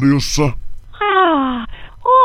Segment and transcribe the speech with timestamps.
[0.00, 0.52] Lahjaradiossa.
[0.92, 1.66] Ah,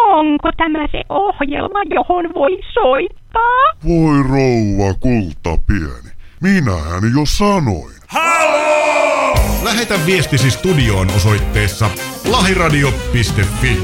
[0.10, 3.73] onko tämä se ohjelma, johon voi soittaa?
[3.88, 6.16] Voi rouva kulta pieni.
[6.41, 7.96] Minähän jo sanoin.
[8.07, 9.34] Halo!
[9.64, 11.89] Lähetä viestisi studioon osoitteessa
[12.32, 13.82] lahiradio.fi.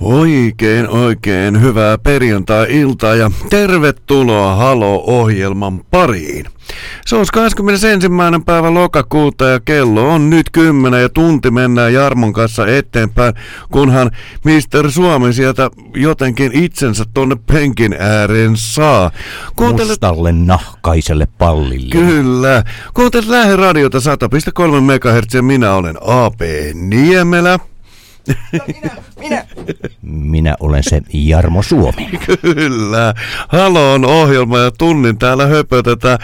[0.00, 6.46] Oikein, oikein hyvää perjantai-iltaa ja tervetuloa Halo-ohjelman pariin.
[7.06, 8.08] Se on 21.
[8.44, 13.34] päivä lokakuuta ja kello on nyt 10 ja tunti mennään Jarmon kanssa eteenpäin,
[13.72, 14.10] kunhan
[14.44, 14.90] Mr.
[14.90, 19.10] Suomi sieltä jotenkin itsensä tonne penkin ääreen saa.
[19.56, 19.88] Kuuntelet...
[19.88, 21.90] Mustalle nahkaiselle pallille.
[21.90, 22.64] Kyllä.
[22.94, 24.02] Kuuntelet Läheradiota 100,3
[24.80, 26.40] MHz ja minä olen AP
[26.74, 27.58] Niemelä.
[28.66, 29.44] Minä, minä.
[30.02, 32.10] Minä olen se Jarmo Suomi.
[32.40, 33.14] Kyllä.
[33.48, 36.18] Halon ohjelma ja tunnin täällä höpötetään.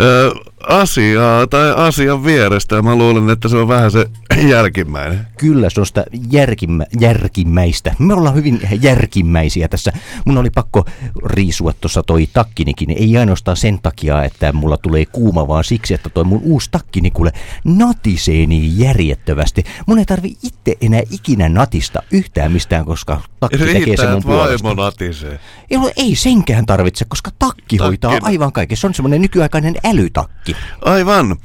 [0.00, 0.30] Öö,
[0.66, 2.82] asiaa tai asian vierestä.
[2.82, 4.06] Mä luulen, että se on vähän se
[4.48, 5.26] jälkimmäinen.
[5.36, 7.94] Kyllä, se on sitä järkimä, järkimmäistä.
[7.98, 9.92] Me ollaan hyvin järkimmäisiä tässä.
[10.24, 10.84] Mun oli pakko
[11.24, 12.90] riisua tuossa toi takkinikin.
[12.90, 17.10] Ei ainoastaan sen takia, että mulla tulee kuuma, vaan siksi, että toi mun uusi takkini
[17.10, 17.32] kuule
[17.64, 19.64] natisee niin järjettävästi.
[19.86, 24.22] Mun ei tarvi itse enää ikinä natista yhtään mistään, koska takki Riittää, tekee sen mun
[24.22, 24.74] puolesta.
[24.74, 25.40] natisee.
[25.70, 28.76] Ei, ei senkään tarvitse, koska takki, takki hoitaa aivan kaiken.
[28.76, 30.55] Se on semmoinen nykyaikainen älytakki.
[30.84, 31.36] Aivan.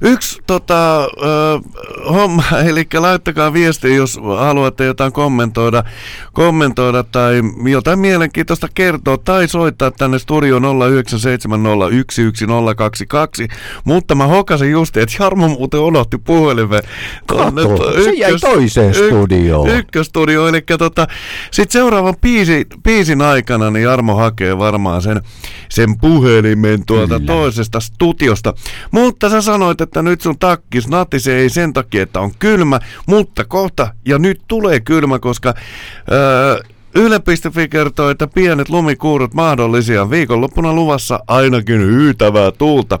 [0.00, 1.08] Yksi tota, äh,
[2.12, 5.84] homma, eli laittakaa viesti, jos haluatte jotain kommentoida,
[6.32, 10.62] kommentoida tai jotain mielenkiintoista kertoa tai soittaa tänne studio 0970111022.
[13.84, 16.82] Mutta mä hokasin just, että Jarmo muuten unohti puhelimen.
[17.26, 19.68] Kato, se jäi toiseen studioon.
[19.68, 21.06] Y- ykköstudio, eli tota,
[21.50, 25.22] sitten seuraavan biisi, biisin aikana niin Jarmo hakee varmaan sen,
[25.68, 27.26] sen puhelimen tuolta Kyllä.
[27.26, 28.54] toisesta studiosta.
[28.90, 33.44] Mutta sä sanoit, että nyt sun takkis natisee ei sen takia, että on kylmä, mutta
[33.44, 35.54] kohta ja nyt tulee kylmä, koska...
[36.12, 36.60] Öö,
[36.94, 40.10] Yle.fi kertoo, että pienet lumikuurut mahdollisia.
[40.10, 42.98] Viikonloppuna luvassa ainakin hyytävää tuulta.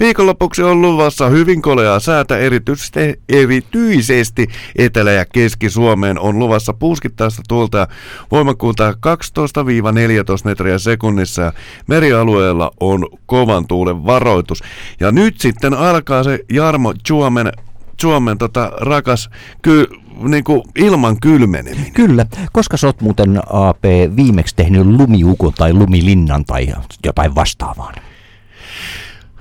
[0.00, 7.78] Viikonlopuksi on luvassa hyvin koleaa säätä, erityisesti, erityisesti Etelä- ja Keski-Suomeen on luvassa puuskittaista tuulta
[7.78, 7.88] ja
[8.30, 8.96] voimakkuutta 12-14
[10.44, 11.52] metriä sekunnissa
[11.86, 14.62] merialueella on kovan tuulen varoitus.
[15.00, 17.52] Ja nyt sitten alkaa se Jarmo Suomen
[18.00, 19.30] Suomen tota, rakas
[19.62, 19.86] ky,
[20.28, 21.92] niin kuin ilman kylmeneminen.
[21.92, 23.84] Kyllä, koska sä oot muuten AP
[24.16, 26.66] viimeksi tehnyt lumiukon tai lumilinnan tai
[27.04, 27.92] jotain vastaavaa?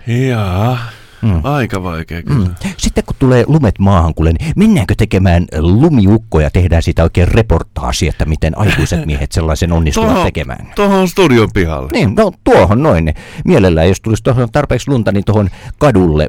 [0.07, 0.77] Jaa.
[1.23, 1.39] Mm.
[1.43, 2.45] Aika vaikea kyllä.
[2.45, 2.55] Mm.
[2.77, 8.25] Sitten kun tulee lumet maahan, kuule, niin mennäänkö tekemään lumiukkoja, tehdään sitä oikein reportaasi, että
[8.25, 10.71] miten aikuiset miehet sellaisen onnistuvat tohon, tekemään.
[10.75, 11.89] Tuohon studion pihalle.
[11.91, 13.13] Niin, no tuohon noin.
[13.45, 16.27] Mielellään, jos tulisi tuohon tarpeeksi lunta, niin tuohon kadulle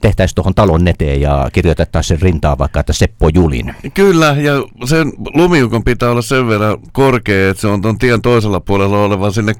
[0.00, 3.74] tehtäisiin tuohon talon eteen ja kirjoitettaisiin sen rintaa vaikka, että Seppo Julin.
[3.94, 4.52] Kyllä, ja
[4.84, 9.30] sen lumiukon pitää olla sen verran korkea, että se on tuon tien toisella puolella oleva
[9.30, 9.54] sinne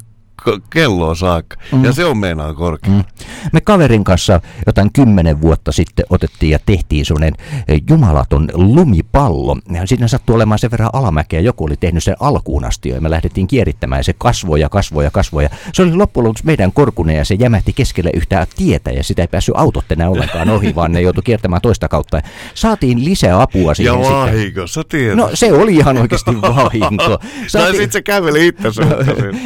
[0.70, 1.56] kelloa saakka.
[1.72, 1.84] Mm.
[1.84, 2.92] Ja se on meinaa korkea.
[2.92, 3.04] Mm.
[3.52, 7.34] Me kaverin kanssa jotain kymmenen vuotta sitten otettiin ja tehtiin sellainen
[7.68, 9.56] eh, jumalaton lumipallo.
[9.84, 11.40] Siinä sattui olemaan sen verran alamäkeä.
[11.40, 14.04] Joku oli tehnyt sen alkuun asti ja me lähdettiin kierittämään.
[14.04, 15.42] Se kasvoi ja kasvoi ja kasvoi.
[15.42, 19.22] Ja se oli loppujen lopuksi meidän korkunen ja se jämähti keskelle yhtään tietä ja sitä
[19.22, 22.20] ei päässyt autot enää ollenkaan ohi, vaan ne joutui kiertämään toista kautta.
[22.54, 24.02] Saatiin lisää apua siihen.
[24.02, 25.16] Ja vahinko, sä tiedät.
[25.16, 27.04] No se oli ihan oikeasti vahinko.
[27.46, 27.50] Saatiin...
[27.52, 28.68] Tai sitten se käveli itse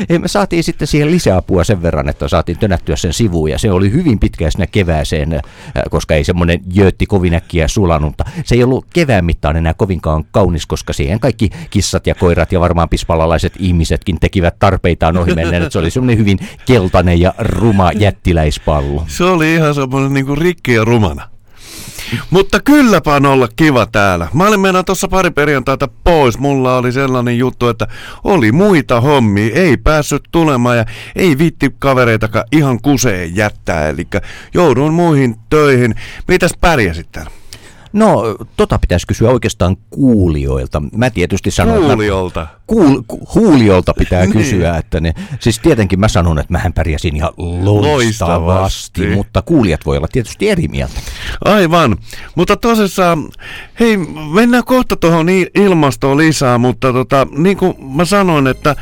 [0.19, 3.93] Me saatiin sitten siihen lisäapua sen verran, että saatiin tönättyä sen sivuun ja se oli
[3.93, 5.41] hyvin pitkä sinne kevääseen, äh,
[5.91, 8.15] koska ei semmoinen jöötti kovin äkkiä sulanut,
[8.45, 12.61] se ei ollut kevään mittaan enää kovinkaan kaunis, koska siihen kaikki kissat ja koirat ja
[12.61, 19.05] varmaan pispalalaiset ihmisetkin tekivät tarpeitaan ohi menneen, se oli semmoinen hyvin keltainen ja ruma jättiläispallo.
[19.07, 21.40] Se oli ihan semmoinen niin kuin rikki ja rumana.
[22.31, 24.29] Mutta kylläpä on olla kiva täällä.
[24.35, 26.39] Mä olin mennä tuossa pari perjantaita pois.
[26.39, 27.87] Mulla oli sellainen juttu, että
[28.25, 29.55] oli muita hommia.
[29.55, 30.85] Ei päässyt tulemaan ja
[31.17, 33.89] ei vitti kavereitakaan ihan kuseen jättää.
[33.89, 34.07] Eli
[34.55, 35.95] joudun muihin töihin.
[36.29, 37.31] Mitäs pärjäsit täällä?
[37.93, 38.23] No,
[38.57, 40.83] tota pitäisi kysyä oikeastaan kuulijoilta.
[40.97, 42.43] Mä tietysti sanon, Kuulijoilta?
[42.43, 44.33] Että kuul, ku, huulijoilta pitää niin.
[44.33, 49.87] kysyä, että ne, siis tietenkin mä sanon, että mähän pärjäsin ihan loistavasti, loistavasti, mutta kuulijat
[49.87, 51.01] voi olla tietysti eri mieltä.
[51.45, 51.97] Aivan,
[52.35, 53.29] mutta tosissaan,
[53.81, 53.97] hei,
[54.35, 58.77] mennään kohta tuohon ilmastoon lisää, mutta tota, niin kuin mä sanoin, että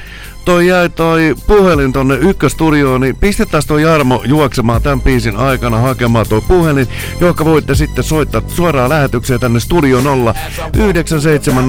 [0.49, 6.27] toi jäi toi puhelin tonne ykköstudioon, niin pistetään toi Jarmo juoksemaan tämän biisin aikana hakemaan
[6.29, 6.89] toi puhelin,
[7.21, 10.35] joka voitte sitten soittaa suoraan lähetyksiä tänne Studio 0
[10.77, 11.69] 970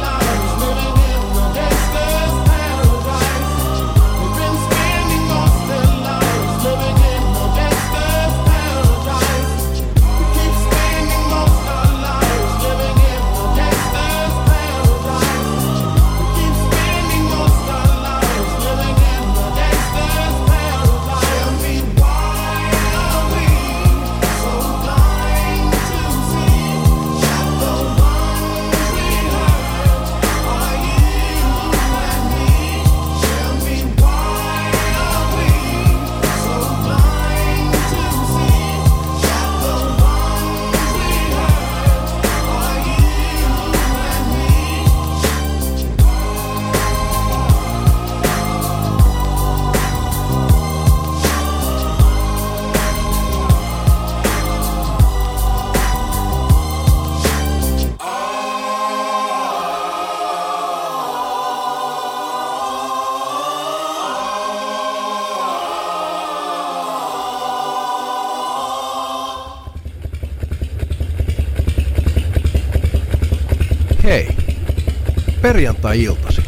[75.91, 76.41] Perjantai-iltasi.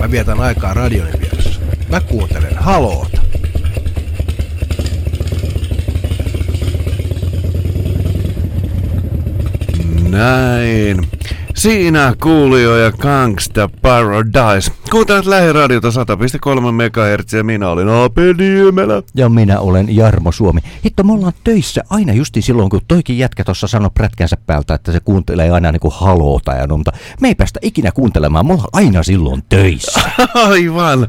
[0.00, 1.60] Mä vietän aikaa radionin vieressä.
[1.88, 3.20] Mä kuuntelen haloota.
[10.08, 11.08] Näin.
[11.54, 14.72] Siinä kuulio ja Gangsta Paradise.
[14.94, 15.94] Kuuntelet lähiradiota 100,3
[16.72, 19.02] MHz ja minä olin AP Niemelä.
[19.14, 20.60] Ja minä olen Jarmo Suomi.
[20.84, 24.92] Hitto, me ollaan töissä aina justi silloin, kun toikin jätkä tuossa sanoi prätkänsä päältä, että
[24.92, 28.52] se kuuntelee aina niin kuin haloota ja no, mutta me ei päästä ikinä kuuntelemaan, me
[28.52, 30.00] ollaan aina silloin töissä.
[30.50, 31.08] Aivan.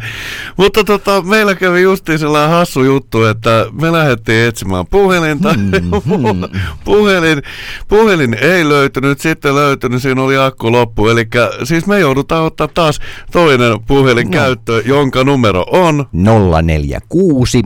[0.58, 5.54] Mutta tota, meillä kävi justiin sellainen hassu juttu, että me lähdettiin etsimään puhelinta.
[5.54, 5.92] Hmm,
[6.86, 7.42] puhelin,
[7.88, 11.08] puhelin ei löytynyt, sitten löytynyt, siinä oli akku loppu.
[11.08, 11.28] Eli
[11.64, 13.00] siis me joudutaan ottaa taas
[13.32, 14.32] toinen puhelin No.
[14.32, 17.64] käyttöön, jonka numero on 046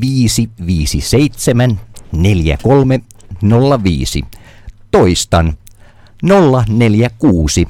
[0.00, 1.80] 557
[2.12, 4.22] 4305.
[4.90, 5.54] Toistan
[6.68, 7.66] 046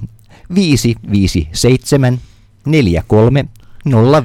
[0.55, 2.19] 557
[2.67, 3.56] 4305.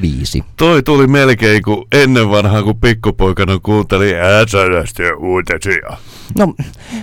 [0.02, 0.44] 05.
[0.58, 5.98] Toi tuli melkein kuin ennen vanhaa, kun pikkupoikana kuunteli ääsänästä uutisia.
[6.36, 6.54] No,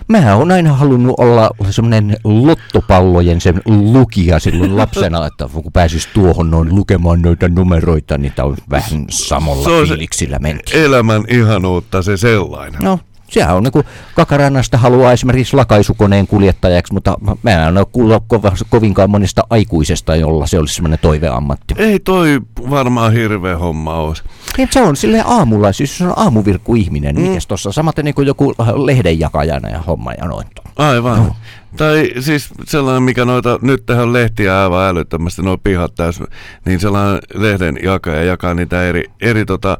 [0.09, 6.50] mä oon aina halunnut olla semmoinen lottopallojen sen lukija silloin lapsena, että kun pääsis tuohon
[6.50, 10.85] noin lukemaan noita numeroita, niin tää on vähän samalla Se fiiliksillä menty.
[10.85, 12.81] Elämän ihanuutta se sellainen.
[12.83, 12.99] No,
[13.29, 13.83] sehän on niinku
[14.15, 18.25] Kakarannasta haluaa esimerkiksi lakaisukoneen kuljettajaksi, mutta mä en ole kuullut
[18.71, 21.75] kovinkaan monesta aikuisesta, jolla se olisi semmoinen toiveammatti.
[21.77, 24.23] Ei toi varmaan hirveä homma olisi.
[24.59, 27.23] Et se on sille aamulla, siis se on aamuvirkku ihminen, mm.
[27.23, 28.55] mikäs tossa, samaten niin kuin joku
[28.85, 30.47] lehdenjakajana ja homma ja noin.
[30.77, 31.17] Aivan.
[31.17, 31.37] No.
[31.77, 36.23] Tai siis sellainen, mikä noita, nyt tehdään lehtiä aivan älyttömästi, nuo pihat täys,
[36.65, 39.79] niin sellainen lehden jakaja jakaa niitä eri, eri tota,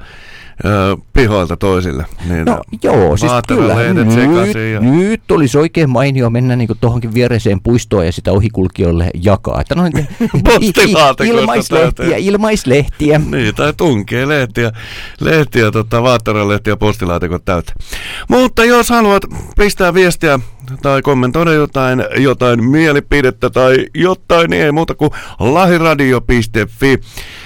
[0.64, 2.06] ö, pihoilta toisille.
[2.28, 3.74] Niin No joo, siis kyllä.
[3.92, 4.80] Nyt, ja...
[4.80, 9.60] nyt olisi oikein mainio mennä niin tuohonkin viereiseen puistoon ja sitä ohikulkijoille jakaa.
[9.60, 9.92] Että noin,
[10.44, 13.20] Postilaatikoista ilmaislehtiä, ilmaislehtiä.
[13.30, 14.72] Niin, tai tunkee lehtiä,
[15.20, 16.02] lehtiä tota,
[16.66, 17.72] ja postilaatikot täyttä.
[18.28, 19.22] Mutta jos haluat
[19.56, 20.38] pistää viestiä
[20.82, 27.00] tai kommentoida jotain, jotain mielipidettä tai jotain, niin ei muuta kuin lahiradio.fi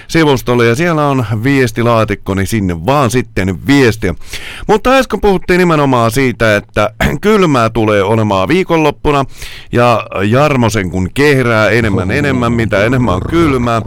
[0.08, 4.14] sivustolle ja siellä on viestilaatikko, niin sinne vaan sitten viestiä.
[4.68, 9.24] Mutta äsken puhuttiin nimenomaan siitä, että kylmää tulee olemaan viikonloppuna
[9.72, 13.82] ja Jarmosen kun kehrää enemmän enemmän, mitä enemmän on kylmää.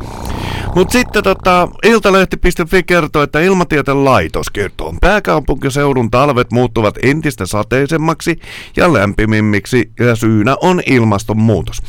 [0.76, 8.40] Mutta sitten tota, Iltalehti.fi kertoo, että Ilmatieteen laitos kertoo, pääkaupunkiseudun talvet muuttuvat entistä sateisemmaksi
[8.78, 8.94] ja
[9.26, 11.82] lämpimimmiksi ja syynä on ilmastonmuutos.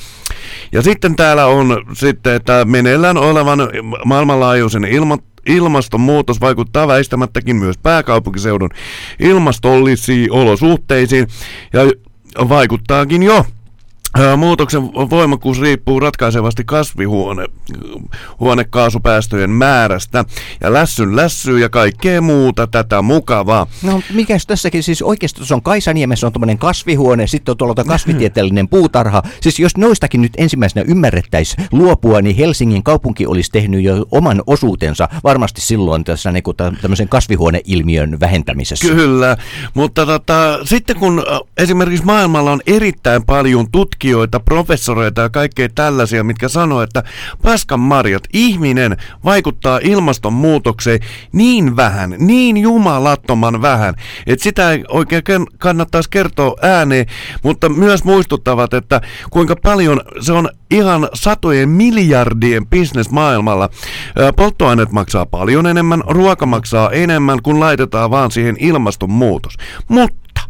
[0.72, 3.58] Ja sitten täällä on sitten, että meneillään olevan
[4.04, 8.70] maailmanlaajuisen ilma, ilmastonmuutos vaikuttaa väistämättäkin myös pääkaupunkiseudun
[9.20, 11.26] ilmastollisiin olosuhteisiin
[11.72, 11.80] ja
[12.48, 13.46] vaikuttaakin jo
[14.36, 17.46] Muutoksen voimakkuus riippuu ratkaisevasti kasvihuone,
[18.40, 20.25] huonekaasupäästöjen määrästä
[20.60, 23.66] ja lässyn lässyy ja kaikkea muuta tätä mukavaa.
[23.82, 28.68] No mikäs tässäkin siis oikeasti tuossa on Kaisaniemessä on tuommoinen kasvihuone, sitten on tuolla kasvitieteellinen
[28.68, 29.22] puutarha.
[29.40, 35.08] Siis jos noistakin nyt ensimmäisenä ymmärrettäisiin luopua, niin Helsingin kaupunki olisi tehnyt jo oman osuutensa
[35.25, 38.88] varmasti silloin tässä niin kuin tämmöisen kasvihuoneilmiön vähentämisessä.
[38.88, 39.36] Kyllä,
[39.75, 41.22] mutta tota, sitten kun
[41.56, 43.70] esimerkiksi maailmalla on erittäin paljon
[44.06, 47.02] tutkijoita, professoreita ja kaikkea tällaisia, mitkä sanoo, että
[47.42, 51.00] paskan marjat, ihminen vaikuttaa ilmastonmuutokseen
[51.32, 53.94] niin vähän, niin jumalattoman vähän,
[54.26, 57.06] että sitä ei oikein kannattaisi kertoa ääneen,
[57.42, 63.68] mutta myös muistuttavat, että kuinka paljon se on ihan satojen miljardien bisnes maailmalla.
[64.36, 69.54] Polttoaineet maksaa paljon enemmän, ruoka maksaa enemmän, kun laitetaan vaan siihen ilmastonmuutos.
[69.88, 70.40] Mutta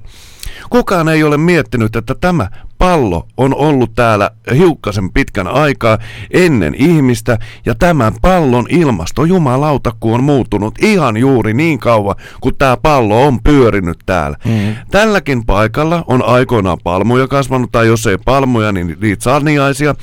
[0.71, 2.49] kukaan ei ole miettinyt, että tämä
[2.79, 5.99] pallo on ollut täällä hiukkasen pitkän aikaa
[6.31, 12.57] ennen ihmistä ja tämän pallon ilmasto jumalauta kun on muuttunut ihan juuri niin kauan kun
[12.59, 14.37] tämä pallo on pyörinyt täällä.
[14.45, 14.77] Mm.
[14.91, 19.95] Tälläkin paikalla on aikoinaan palmuja kasvanut tai jos ei palmuja niin niitä sarniaisia.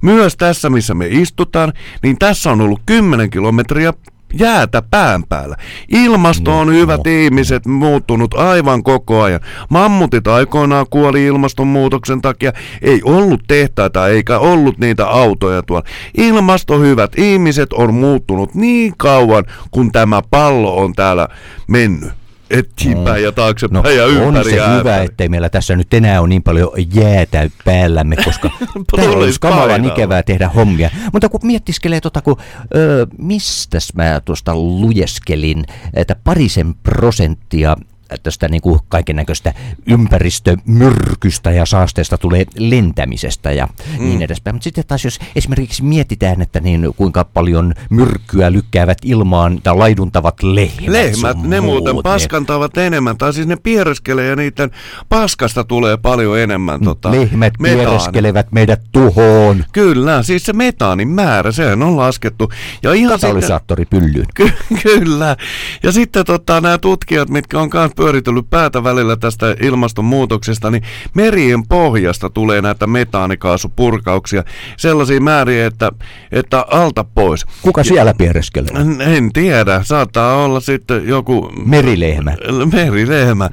[0.00, 3.92] Myös tässä missä me istutaan niin tässä on ollut 10 kilometriä
[4.38, 5.56] jäätä pään päällä.
[5.88, 9.40] Ilmasto on hyvät ihmiset muuttunut aivan koko ajan.
[9.70, 12.52] Mammutit aikoinaan kuoli ilmastonmuutoksen takia.
[12.82, 15.86] Ei ollut tehtaita eikä ollut niitä autoja tuolla.
[16.16, 21.28] Ilmasto hyvät ihmiset on muuttunut niin kauan, kun tämä pallo on täällä
[21.68, 22.23] mennyt.
[22.50, 26.28] Eteenpäin ja No, taaksepäin ja on se ja hyvä, ettei meillä tässä nyt enää ole
[26.28, 28.50] niin paljon jäätä päällämme, koska
[28.96, 30.90] täällä olisi kamalan ikävää tehdä hommia.
[31.12, 32.36] Mutta kun miettiskelee tota, kun,
[32.76, 37.76] ö, mistäs mä tuosta lujeskelin, että parisen prosenttia
[38.22, 39.54] tästä niin kuin kaiken näköistä
[39.86, 43.66] ympäristömyrkystä ja saasteesta tulee lentämisestä ja
[43.98, 44.04] mm.
[44.04, 44.54] niin edespäin.
[44.56, 50.42] Mutta sitten taas jos esimerkiksi mietitään, että niin kuinka paljon myrkkyä lykkäävät ilmaan tai laiduntavat
[50.42, 50.88] lehmät.
[50.88, 54.70] Lehmät, ne muuten muut, paskantavat enemmän, tai siis ne piereskelee ja niiden
[55.08, 57.88] paskasta tulee paljon enemmän tota, Lehmät metaania.
[57.88, 59.64] piereskelevät meidät tuhoon.
[59.72, 62.52] Kyllä, siis se metaanin määrä, sehän on laskettu.
[62.82, 64.26] Ja ihan sitten, Katalysaattori pyllyyn.
[64.34, 64.52] ky-
[64.82, 65.36] kyllä.
[65.82, 70.82] Ja sitten tota, nämä tutkijat, mitkä on myös pyöritellyt päätä välillä tästä ilmastonmuutoksesta, niin
[71.14, 74.44] merien pohjasta tulee näitä metaanikaasupurkauksia
[74.76, 75.92] sellaisia määriä, että,
[76.32, 77.44] että alta pois.
[77.62, 78.70] Kuka siellä piereskelee?
[78.80, 82.34] En, en tiedä, saattaa olla sitten joku Merilehmä.
[82.72, 83.50] merilehmä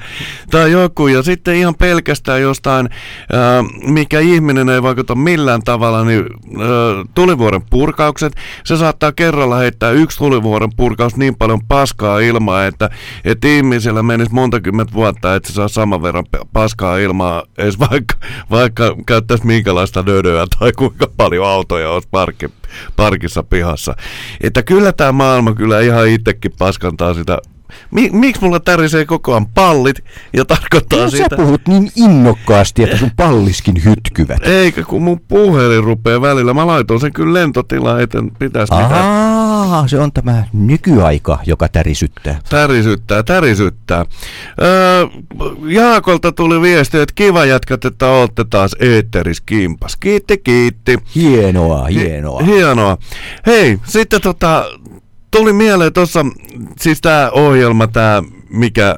[0.49, 1.07] tai joku.
[1.07, 2.89] Ja sitten ihan pelkästään jostain,
[3.33, 6.67] ää, mikä ihminen ei vaikuta millään tavalla, niin ää,
[7.15, 8.33] tulivuoren purkaukset.
[8.63, 12.89] Se saattaa kerralla heittää yksi tulivuoren purkaus niin paljon paskaa ilmaa, että,
[13.25, 17.79] että ihmisellä menisi menisi monta kymmentä vuotta, että se saa saman verran paskaa ilmaa, edes
[17.79, 18.15] vaikka,
[18.49, 22.49] vaikka käyttäisi minkälaista dödöä tai kuinka paljon autoja olisi parkki,
[22.95, 23.95] parkissa pihassa.
[24.41, 27.37] Että kyllä tämä maailma kyllä ihan itsekin paskantaa sitä
[27.91, 31.35] Mi- miksi mulla tärisee koko ajan pallit ja tarkoittaa No, sä sitä...
[31.35, 34.47] puhut niin innokkaasti, että sun palliskin hytkyvät.
[34.47, 36.53] Eikä kun mun puhelin rupeaa välillä.
[36.53, 39.05] Mä laitoin sen kyllä lentotilaan, etten pitäisi mitään.
[39.05, 42.39] Ahaa, se on tämä nykyaika, joka tärisyttää.
[42.49, 44.05] Tärisyttää, tärisyttää.
[44.61, 45.07] Öö,
[45.67, 49.95] Jaakolta tuli viesti, että kiva jätkät, että ootte taas eetteris kimpas.
[49.95, 50.97] Kiitti, kiitti.
[51.15, 52.41] Hienoa, hienoa.
[52.41, 52.97] Hienoa.
[53.45, 54.65] Hei, sitten tota,
[55.31, 56.25] tuli mieleen tuossa,
[56.79, 58.95] siis tää ohjelma, tää mikä,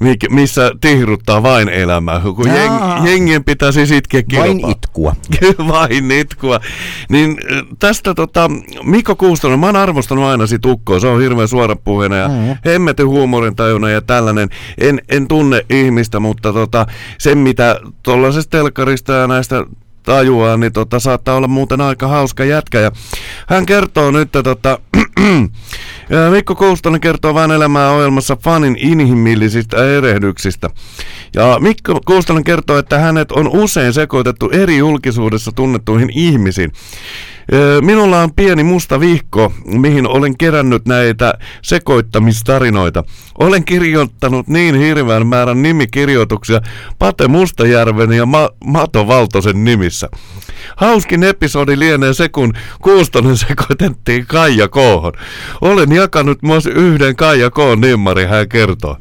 [0.00, 4.46] mikä missä tihruttaa vain elämää, kun jeng, jengien pitäisi sitkeä kilpaa.
[4.46, 5.16] Vain itkua.
[5.68, 6.60] Vain itkua.
[7.08, 7.36] Niin
[7.78, 8.50] tästä tota,
[8.82, 12.56] Mikko Kuustonen, mä oon arvostanut aina sit ukkoa, se on hirveän suorapuheinen ja mm.
[12.64, 14.48] hemmetin huumorintajuna ja tällainen.
[14.78, 16.86] En, en tunne ihmistä, mutta tota,
[17.18, 19.66] sen mitä tuollaisesta telkkarista ja näistä
[20.04, 22.80] tajuaa, niin tota, saattaa olla muuten aika hauska jätkä.
[22.80, 22.92] Ja
[23.48, 24.78] hän kertoo nyt, että tota,
[26.34, 30.70] Mikko Kuustonen kertoo vain elämää ohjelmassa fanin inhimillisistä erehdyksistä.
[31.34, 36.72] Ja Mikko Kuustonen kertoo, että hänet on usein sekoitettu eri julkisuudessa tunnettuihin ihmisiin.
[37.80, 43.04] Minulla on pieni musta vihko, mihin olen kerännyt näitä sekoittamistarinoita.
[43.38, 46.60] Olen kirjoittanut niin hirveän määrän nimikirjoituksia
[46.98, 50.08] Pate Mustajärven ja Ma- Mato Valtosen nimissä.
[50.76, 55.12] Hauskin episodi lienee se, kun Kuustonen sekoitettiin Kaija Koohon.
[55.60, 58.96] Olen jakanut myös yhden Kaija Koon nimmari, hän kertoo.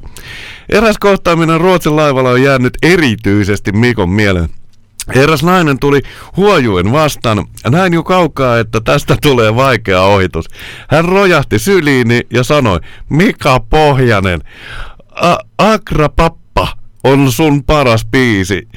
[0.70, 4.50] Eräs kohtaaminen Ruotsin laivalla on jäänyt erityisesti Mikon mieleen.
[5.16, 6.02] Eräs nainen tuli
[6.38, 7.46] huojuen vastaan.
[7.70, 10.46] Näin jo kaukaa, että tästä tulee vaikea ohitus.
[10.90, 12.80] Hän rojahti syliini ja sanoi,
[13.10, 14.42] Mika Pohjanen,
[15.12, 16.68] A- Akra Pappa
[17.04, 18.68] on sun paras biisi.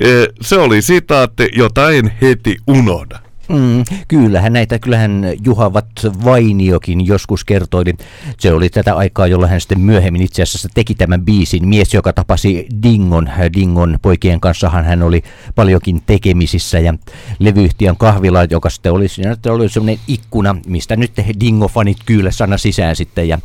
[0.00, 0.06] E,
[0.40, 3.18] Se oli sitaatti, jota en heti unohda.
[3.48, 5.86] Mm, kyllähän näitä, kyllähän Juhavat
[6.24, 7.98] Vainiokin joskus kertoi, niin
[8.38, 11.68] se oli tätä aikaa, jolloin hän sitten myöhemmin itse asiassa teki tämän biisin.
[11.68, 15.22] Mies, joka tapasi Dingon, Dingon poikien kanssahan hän oli
[15.54, 16.78] paljonkin tekemisissä.
[16.78, 16.94] Ja
[17.38, 22.96] levyyhtiön kahvila, joka sitten oli, siinä oli semmoinen ikkuna, mistä nyt Dingo-fanit kyllä sana sisään
[22.96, 23.28] sitten.
[23.28, 23.38] Ja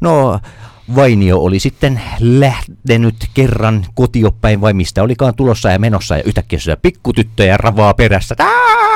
[0.00, 0.40] no
[0.96, 6.76] Vainio oli sitten lähtenyt kerran kotiopäin vai mistä olikaan tulossa ja menossa ja yhtäkkiä se
[6.76, 8.34] pikkutyttöjä ravaa perässä.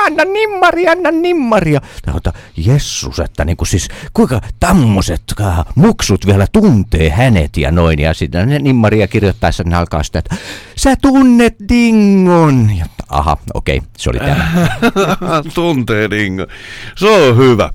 [0.05, 1.81] Anna nimmari, anna nimmaria.
[2.13, 7.99] Mutta jessus, että niin kuin siis kuinka tammoset äh, muksut vielä tuntee hänet ja noin.
[7.99, 10.35] Ja sitten ne nimmaria kirjoittaessa ne alkaa sitä, että
[10.75, 12.69] sä tunnet Dingon.
[12.77, 14.67] Ja, aha, okei, se oli tämä.
[15.55, 16.47] Tuntee Dingo.
[16.95, 17.69] Se on hyvä.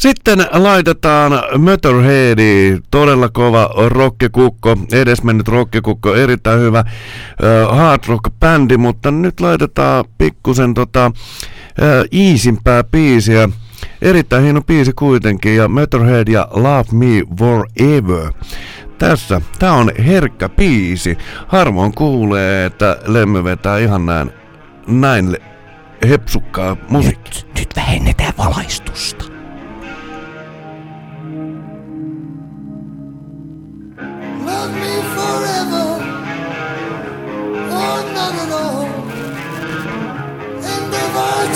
[0.00, 9.10] Sitten laitetaan Motorheadi, todella kova rockikukko, edesmennyt rockikukko, erittäin hyvä uh, hard rock bändi, mutta
[9.10, 13.48] nyt laitetaan pikkusen tota, uh, iisimpää biisiä.
[14.02, 18.32] Erittäin hieno biisi kuitenkin ja Motorhead ja Love Me Forever.
[18.98, 21.18] Tässä, tää on herkkä biisi.
[21.46, 24.30] Harvoin kuulee, että Lemmy vetää ihan näin,
[24.86, 25.36] näin
[26.08, 27.42] hepsukkaa musiikkia.
[27.44, 29.29] Nyt, nyt vähennetään valaistusta.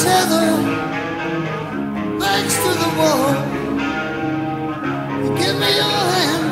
[0.04, 0.48] Of our tether,
[2.18, 3.32] backs to the wall.
[5.38, 6.44] Give me your hand,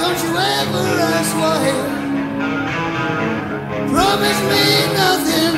[0.00, 1.64] don't you ever ask why.
[3.92, 4.64] Promise me
[5.02, 5.54] nothing,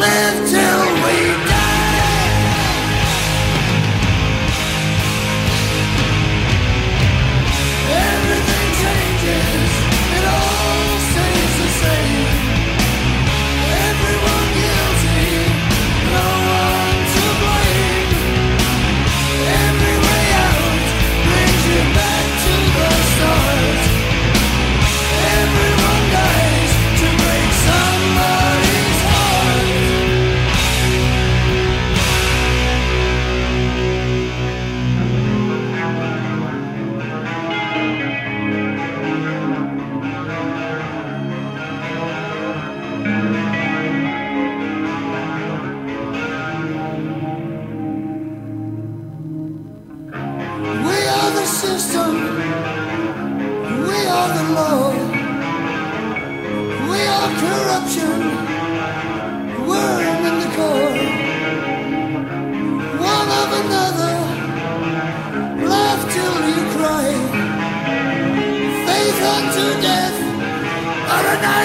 [0.00, 0.38] live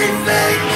[0.03, 0.72] anything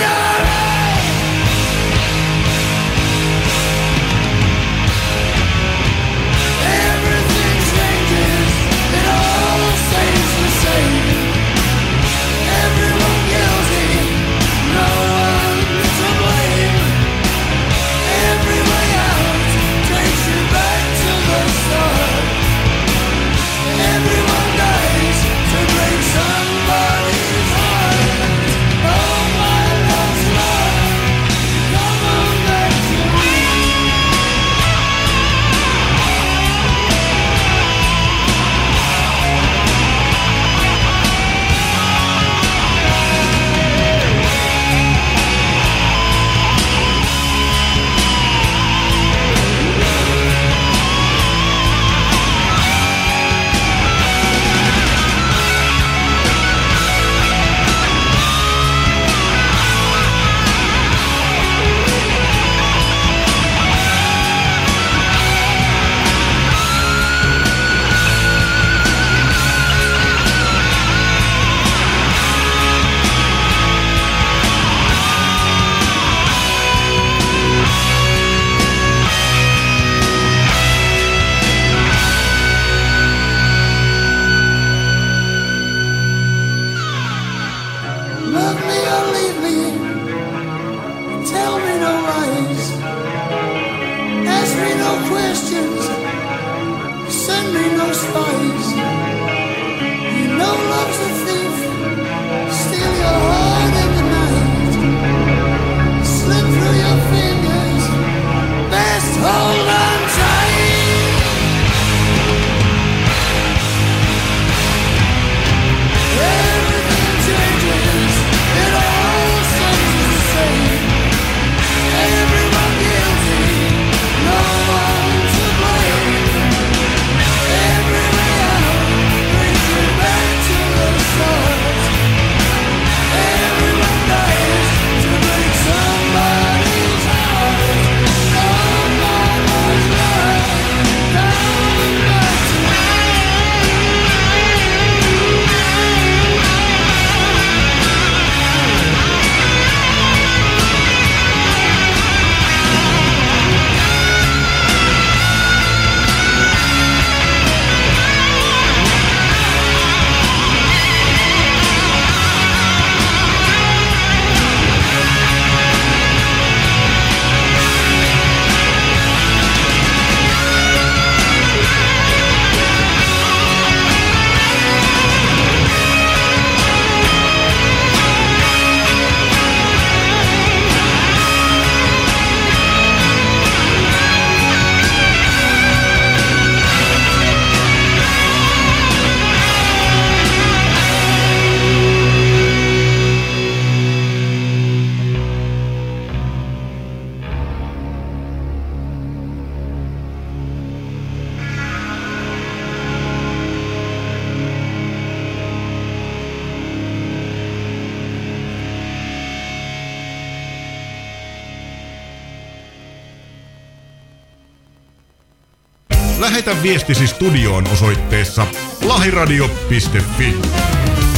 [216.68, 218.48] viestisi studioon osoitteessa
[218.86, 220.36] lahiradio.fi.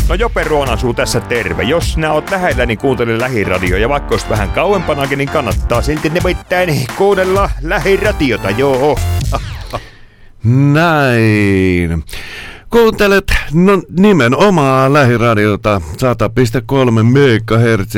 [0.10, 1.64] No Jope Ruon asuu tässä terve.
[1.64, 3.78] Jos nää oot lähellä, niin kuuntele lähiradio.
[3.78, 9.00] Ja vaikka oot vähän kauempanakin, niin kannattaa silti nimittäin kuunnella lähiradiota, joo.
[10.74, 12.04] Näin.
[12.70, 17.96] Kuuntelet no, nimenomaan lähiradiota 100,3 MHz.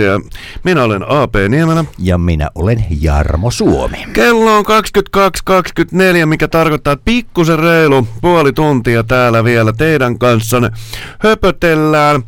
[0.64, 1.86] Minä olen AP Niemelä.
[1.98, 3.98] Ja minä olen Jarmo Suomi.
[4.14, 10.72] Kello on 22.24, mikä tarkoittaa, että pikkusen reilu puoli tuntia täällä vielä teidän kanssanne
[11.20, 12.24] höpötellään.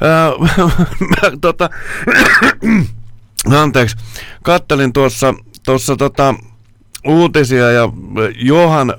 [0.00, 0.30] Ää,
[1.10, 1.70] mä, tota,
[3.60, 3.96] anteeksi,
[4.42, 5.34] kattelin tuossa,
[5.66, 6.34] tuossa tota,
[7.06, 7.88] uutisia ja
[8.34, 8.94] Johan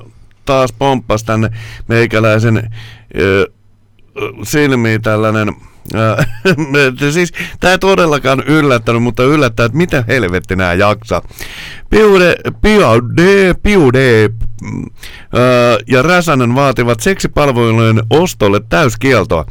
[0.45, 1.49] taas pomppasi tänne
[1.88, 2.71] meikäläisen
[3.19, 3.51] ö,
[4.43, 5.55] silmiin tällainen
[7.13, 11.21] siis tämä ei todellakaan yllättänyt, mutta yllättää, että mitä helvetti nämä jaksaa.
[11.89, 14.29] Piude, piude, piude
[15.88, 19.45] ja Räsänen vaativat seksipalvelujen ostolle täyskieltoa.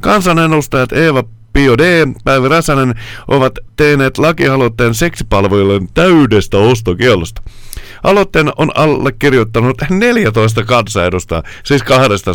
[0.00, 2.06] Kansanedustajat Eeva Pio D.
[2.24, 2.94] Päivi Räsänen
[3.28, 7.42] ovat tehneet lakialoitteen seksipalvelujen täydestä ostokiellosta.
[8.04, 12.34] Aloitteen on allekirjoittanut 14 kansanedustajaa, siis 200.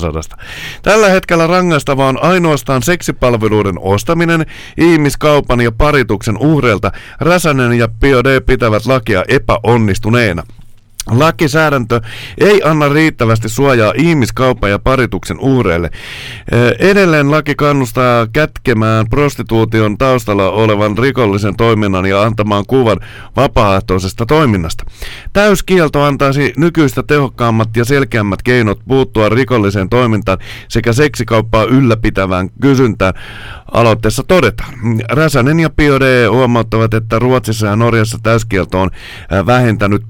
[0.84, 4.46] Tällä hetkellä rangaistava on ainoastaan seksipalveluiden ostaminen,
[4.78, 6.92] ihmiskaupan ja parituksen uhreilta.
[7.20, 10.44] Räsänen ja Biode pitävät lakia epäonnistuneena.
[11.12, 12.02] Lakisäädäntö
[12.38, 15.90] ei anna riittävästi suojaa ihmiskaupan ja parituksen uhreille.
[16.80, 23.00] Edelleen laki kannustaa kätkemään prostituution taustalla olevan rikollisen toiminnan ja antamaan kuvan
[23.36, 24.84] vapaaehtoisesta toiminnasta.
[25.34, 33.14] Täyskielto antaisi nykyistä tehokkaammat ja selkeämmät keinot puuttua rikolliseen toimintaan sekä seksikauppaa ylläpitävään kysyntään.
[33.72, 34.74] Aloitteessa todetaan.
[35.10, 38.92] Räsänen ja Biode huomauttavat, että Ruotsissa ja Norjassa täyskielto on
[39.34, 40.04] äh, vähentänyt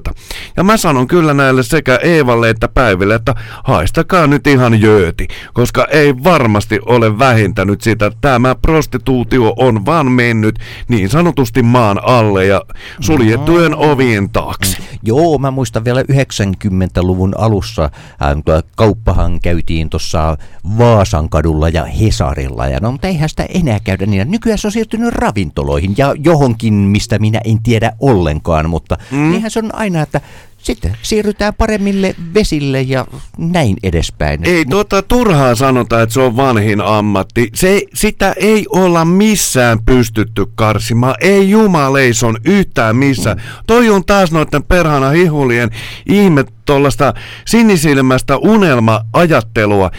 [0.00, 0.12] prostituutiota.
[0.56, 3.34] Ja mä sanon kyllä näille sekä Eevalle että Päiville, että
[3.64, 8.12] haistakaa nyt ihan jööti, koska ei varmasti ole vähentänyt sitä.
[8.20, 10.58] Tämä prostituutio on vaan mennyt
[10.88, 12.62] niin sanotusti maan alle ja
[13.00, 14.78] suljettujen ovien taakse.
[15.02, 20.36] Joo, mä muistan vielä 90-luvun alussa, äh, kauppahan käytiin tuossa
[20.78, 24.30] Vaasan kadulla ja Hesarilla, ja no, mutta eihän sitä enää käydä niin.
[24.30, 29.30] Nykyään se on siirtynyt ravintoloihin ja johonkin, mistä minä en tiedä ollenkaan, mutta mm.
[29.30, 30.20] niinhän se on aina, että
[30.58, 33.06] sitten siirrytään paremmille vesille ja
[33.38, 34.40] näin edespäin.
[34.44, 37.50] Ei tuota turhaa sanota, että se on vanhin ammatti.
[37.54, 41.14] Se, sitä ei olla missään pystytty karsimaan.
[41.20, 43.42] Ei jumaleison yhtään missään.
[43.66, 45.70] Toi on taas noiden perhana hihulien
[46.06, 47.14] ihme tuollaista
[47.46, 49.90] sinisilmästä unelma-ajattelua.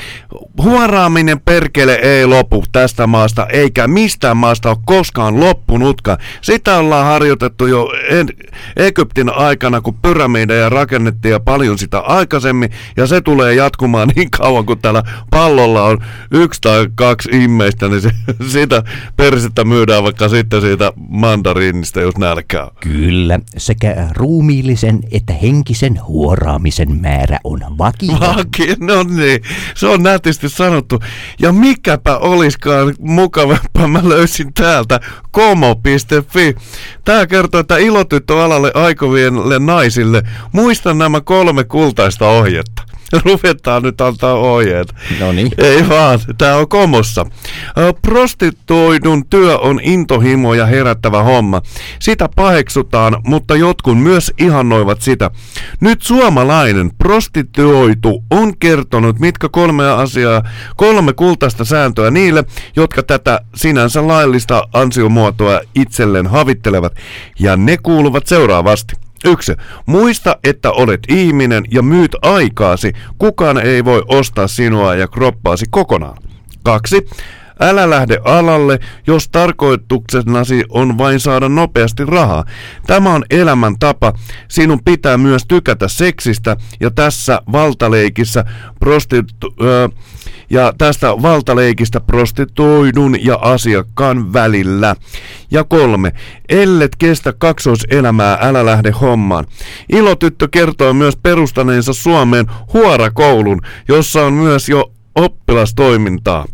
[0.62, 6.18] Huoraaminen perkele ei lopu tästä maasta, eikä mistään maasta ole koskaan loppunutkaan.
[6.42, 8.28] Sitä ollaan harjoitettu jo en,
[8.78, 9.94] Egyptin aikana, kun
[10.50, 15.84] pyramideja rakennettiin ja paljon sitä aikaisemmin, ja se tulee jatkumaan niin kauan, kun täällä pallolla
[15.84, 15.98] on
[16.32, 18.10] yksi tai kaksi ihmeistä, niin se,
[18.54, 18.84] sitä
[19.18, 22.68] persettä myydään vaikka sitten siitä mandariinista, jos nälkää.
[22.80, 28.20] Kyllä, sekä ruumiillisen että henkisen huoraamisen määrä on vakio.
[28.20, 29.42] Vaki, no niin,
[29.76, 31.00] se on nätisti sanottu.
[31.40, 35.00] Ja mikäpä oliskaan mukavampaa, mä löysin täältä
[35.32, 36.56] komo.fi.
[37.06, 42.84] Tää kertoo, että ilotyttöalalle aikoville naisille muista nämä kolme kultaista ohjetta.
[43.26, 44.96] Ruvetaan nyt antaa ohjeet.
[45.20, 45.52] No niin.
[45.58, 47.26] Ei vaan, tää on komossa.
[48.02, 51.62] Prostituoidun työ on intohimo ja herättävä homma.
[52.00, 55.32] Sitä paheksutaan, mutta jotkut myös ihannoivat sitä.
[55.80, 60.44] Nyt suomalainen prostituoitu on kertonut, mitkä kolme asiaa,
[60.76, 62.44] kolme kultaista sääntöä niille,
[62.76, 66.94] jotka tätä sinänsä laillista ansiomuotoa itselleen havittelevat.
[67.40, 69.09] Ja ne kuuluvat seuraavasti.
[69.26, 69.56] Yksi.
[69.86, 72.94] Muista, että olet ihminen ja myyt aikaasi.
[73.18, 76.18] Kukaan ei voi ostaa sinua ja kroppaasi kokonaan.
[76.64, 77.08] Kaksi.
[77.60, 82.46] Älä lähde alalle, jos tarkoituksenasi on vain saada nopeasti rahaa.
[82.88, 84.14] Tämä on elämäntapa.
[84.48, 88.46] Sinun pitää myös tykätä seksistä ja tässä valtaleikissä
[88.80, 89.56] prostitu...
[90.52, 94.96] Ja tästä valtaleikistä prostituoidun ja asiakkaan välillä.
[95.52, 96.12] Ja kolme,
[96.50, 99.46] ellet kestä kaksoiselämää, älä lähde hommaan.
[99.90, 106.46] Ilotyttö kertoo myös perustaneensa Suomeen huorakoulun, jossa on myös jo oppilastoimintaa.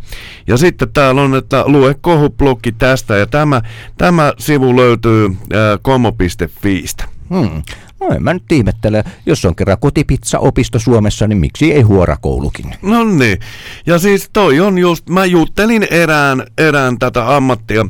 [0.48, 3.62] Ja sitten täällä on, että lue kohublokki tästä ja tämä,
[3.98, 7.04] tämä sivu löytyy ää, komo.fiistä.
[7.30, 7.64] Hmm.
[8.06, 12.66] No en mä nyt ihmettele, jos on kerran kotipizza-opisto Suomessa, niin miksi ei huorakoulukin?
[12.82, 13.40] No niin.
[13.86, 17.86] Ja siis toi on just, mä juttelin erään, erään tätä ammattia,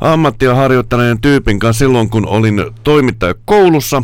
[0.00, 4.02] ammattia harjoittaneen tyypin kanssa silloin, kun olin toimittaja koulussa.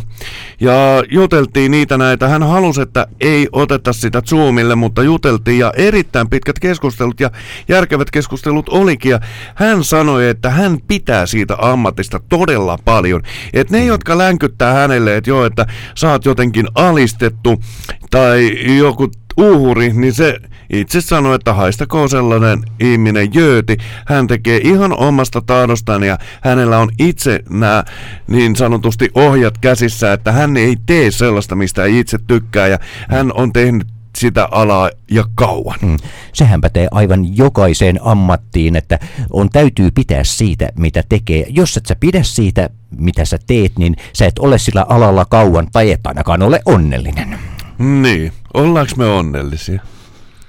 [0.59, 2.27] Ja juteltiin niitä näitä.
[2.27, 7.31] Hän halusi, että ei oteta sitä Zoomille, mutta juteltiin ja erittäin pitkät keskustelut ja
[7.67, 9.11] järkevät keskustelut olikin.
[9.11, 9.19] Ja
[9.55, 13.21] hän sanoi, että hän pitää siitä ammatista todella paljon.
[13.53, 15.54] Että ne, jotka länkyttää hänelle, että joo, että
[15.95, 17.63] sä oot jotenkin alistettu
[18.11, 20.39] tai joku uhuri, niin se
[20.73, 23.77] itse sanoi, että haistakoon sellainen ihminen jööti.
[24.07, 27.83] Hän tekee ihan omasta tahdostaan ja hänellä on itse nämä
[28.27, 33.33] niin sanotusti ohjat käsissä, että hän ei tee sellaista, mistä ei itse tykkää ja hän
[33.33, 35.79] on tehnyt sitä alaa ja kauan.
[35.81, 35.97] Mm.
[36.33, 38.99] Sehän pätee aivan jokaiseen ammattiin, että
[39.29, 41.45] on täytyy pitää siitä, mitä tekee.
[41.49, 45.67] Jos et sä pidä siitä, mitä sä teet, niin sä et ole sillä alalla kauan
[45.71, 47.39] tai et ainakaan ole onnellinen.
[47.77, 49.81] Niin, ollaanko me onnellisia?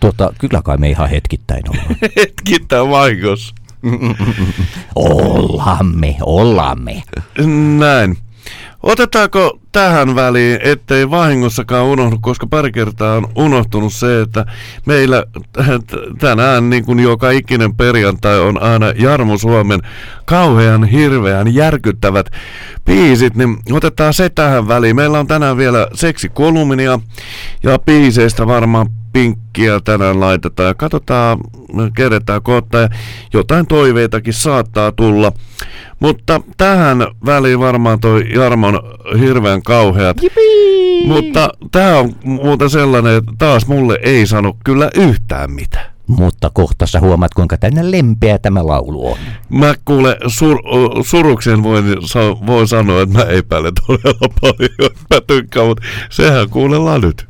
[0.01, 1.97] Tota, kyllä kai me ihan hetkittäin ollaan.
[2.17, 3.55] Hetkittäin vaikos.
[4.95, 7.03] ollaan me, ollaan me.
[7.79, 8.19] Näin.
[8.83, 14.47] Otetaanko tähän väliin, ettei vahingossakaan unohdu, koska pari kertaa on unohtunut se, että
[14.87, 15.25] meillä
[16.19, 19.81] tänään niin kuin joka ikinen perjantai on aina Jarmo Suomen
[20.25, 22.27] kauhean, hirveän, järkyttävät
[22.85, 24.97] biisit, niin otetaan se tähän väliin.
[24.97, 27.01] Meillä on tänään vielä seksikolumnia
[27.63, 31.39] ja biiseistä varmaan pinkkiä tänään laitetaan ja katsotaan,
[31.97, 32.89] keretään kohta ja
[33.33, 35.33] jotain toiveitakin saattaa tulla.
[36.01, 38.81] Mutta tähän väliin varmaan toi Jarmon
[39.21, 40.23] hirveän kauheat.
[40.23, 41.07] Jipii!
[41.07, 45.87] Mutta tää on muuten sellainen, että taas mulle ei sano kyllä yhtään mitään.
[46.07, 49.19] Mutta kohta sä huomaat, kuinka tänne lempeä tämä laulu on.
[49.49, 50.59] Mä kuule sur,
[51.03, 54.91] suruksen voin, sa, voin sanoa, että mä epäilen todella paljon.
[55.15, 57.29] Mä tykkään, mutta sehän kuunnellaan nyt.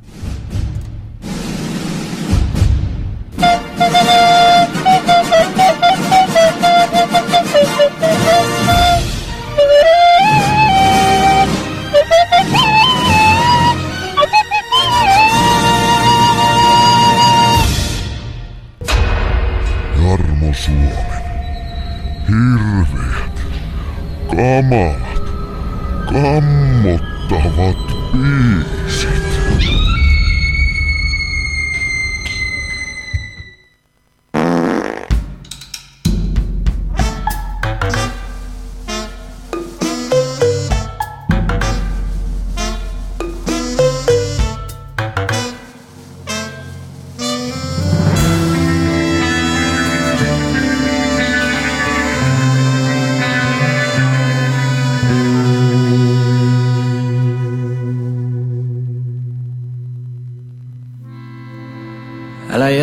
[24.36, 25.22] Kamalat,
[26.12, 27.80] kammottavat
[28.12, 28.85] biisit.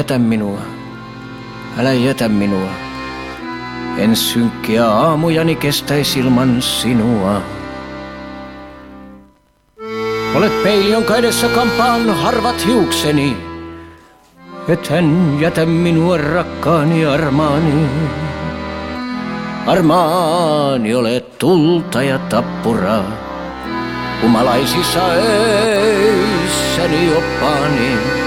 [0.04, 0.60] Jätä minua,
[1.80, 2.70] älä jätä minua.
[3.98, 7.42] En synkkiä aamujani kestäisi ilman sinua.
[10.36, 13.38] Olet peili, jonka edessä kampaan harvat hiukseni.
[14.68, 17.86] Et hän jätä minua rakkaani armaani.
[19.68, 23.04] Armaani olet tulta ja tappuraa.
[24.22, 28.23] Humalaisissa öissäni oppaani.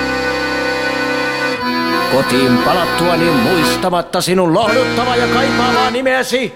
[2.13, 6.53] Kotiin palattuani muistamatta sinun lohduttavaa ja kaipaavaa nimeäsi.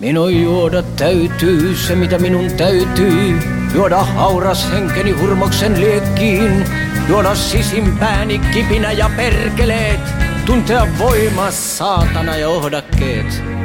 [0.00, 3.38] Minun juoda täytyy se, mitä minun täytyy.
[3.74, 6.64] Juoda hauras henkeni hurmoksen liekkiin.
[7.08, 10.00] Juoda sisimpääni kipinä ja perkeleet.
[10.46, 13.59] Tuntea voima, saatana ja ohdakkeet.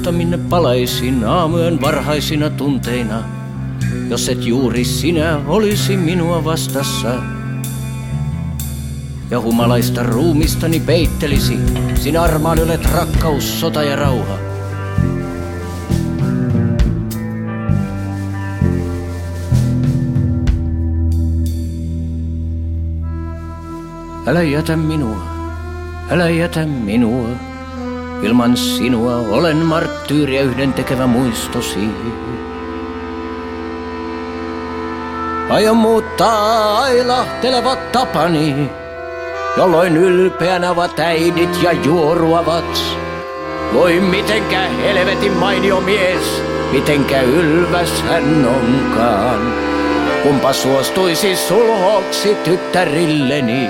[0.00, 3.22] Mutta minne palaisin aamuyön varhaisina tunteina,
[4.08, 7.14] jos et juuri sinä olisi minua vastassa.
[9.30, 11.58] Ja humalaista ruumistani peittelisi,
[11.94, 14.38] sinä armaan olet rakkaus, sota ja rauha.
[24.26, 25.22] Älä jätä minua,
[26.10, 27.49] älä jätä minua.
[28.22, 31.88] Ilman sinua olen marttyyri ja yhden tekevä muistosi.
[35.50, 38.70] Aion muuttaa ailahtelevat tapani,
[39.56, 42.84] jolloin ylpeänä ovat äidit ja juoruavat.
[43.72, 49.52] Voi mitenkä helvetin mainio mies, mitenkä ylväs hän onkaan.
[50.22, 53.68] Kumpa suostuisi sulhoksi tyttärilleni.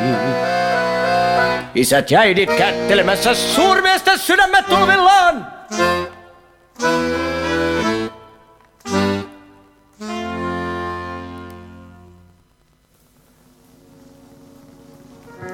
[1.75, 5.47] Isät ja äidit kättelemässä suurmiestä sydämet tulvillaan.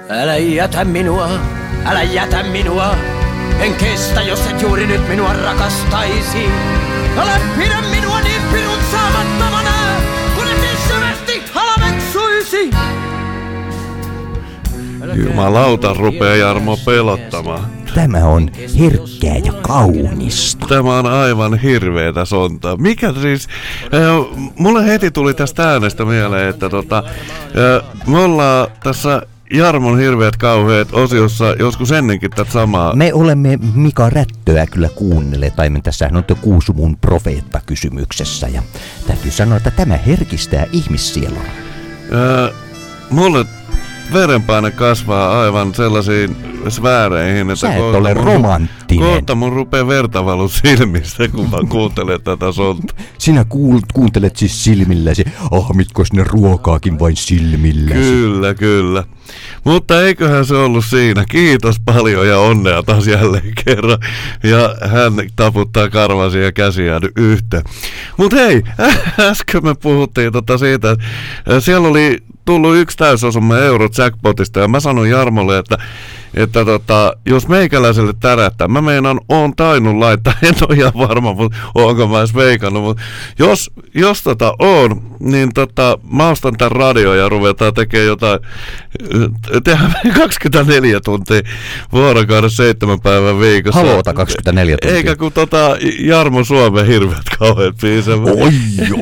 [0.08, 1.28] Älä jätä minua,
[1.84, 2.96] älä jätä minua.
[3.60, 6.48] En kestä, jos et juuri nyt minua rakastaisi.
[7.18, 9.72] Älä pidä minua niin pirun saamattomana,
[10.36, 12.70] kun et niin syvästi halveksuisi.
[15.16, 17.66] Jumalauta rupeaa Jarmo pelottamaan.
[17.94, 20.66] Tämä on herkkää ja kaunista.
[20.66, 22.76] Tämä on aivan hirveetä sontaa.
[22.76, 23.48] Mikä siis,
[23.84, 30.36] äh, mulle heti tuli tästä äänestä mieleen, että tota, äh, me ollaan tässä Jarmon hirveät
[30.36, 32.96] kauheat osiossa joskus ennenkin tätä samaa.
[32.96, 38.62] Me olemme Mika Rättöä kyllä kuunnelleet, tai me tässä on Kuusumun profeetta kysymyksessä, ja
[39.06, 41.38] täytyy sanoa, että tämä herkistää ihmissielun.
[41.38, 42.54] Äh,
[43.10, 43.44] mulle
[44.12, 46.36] verenpaine kasvaa aivan sellaisiin
[46.68, 49.04] sfääreihin, että Sä et kohta ole mun- romanttinen.
[49.08, 52.94] Kohta mun rupee vertavalu silmistä, kun mä kuuntelen tätä sonta.
[53.18, 55.24] Sinä kuul, kuuntelet siis silmilläsi.
[55.50, 58.00] Ah, mitkos ne ruokaakin vain silmilläsi.
[58.00, 59.04] Kyllä, kyllä.
[59.64, 61.24] Mutta eiköhän se ollut siinä.
[61.28, 63.98] Kiitos paljon ja onnea taas jälleen kerran.
[64.42, 67.62] Ja hän taputtaa karvasia ja käsiään yhteen.
[68.16, 68.62] Mutta hei,
[69.30, 74.80] äsken me puhuttiin tota siitä, että siellä oli tullut yksi täysosuma euro jackpotista ja mä
[74.80, 75.78] sanoin Jarmolle, että
[76.36, 81.58] että tota, jos meikäläiselle tärättää, mä meinaan, oon tainnut laittaa, en ole ihan varma, mutta
[81.74, 83.02] onko mä edes veikannut, mutta
[83.38, 88.40] jos, jos tota on, niin tota, mä ostan tämän radio ja ruvetaan tekemään jotain,
[89.64, 91.40] tehdään 24 tuntia
[91.92, 93.80] vuorokaudessa seitsemän päivän viikossa.
[93.80, 94.96] Haloota 24 tuntia.
[94.96, 98.16] Eikä kun tota Jarmo Suomen hirveät kauheat biisejä.
[98.16, 98.52] Oi,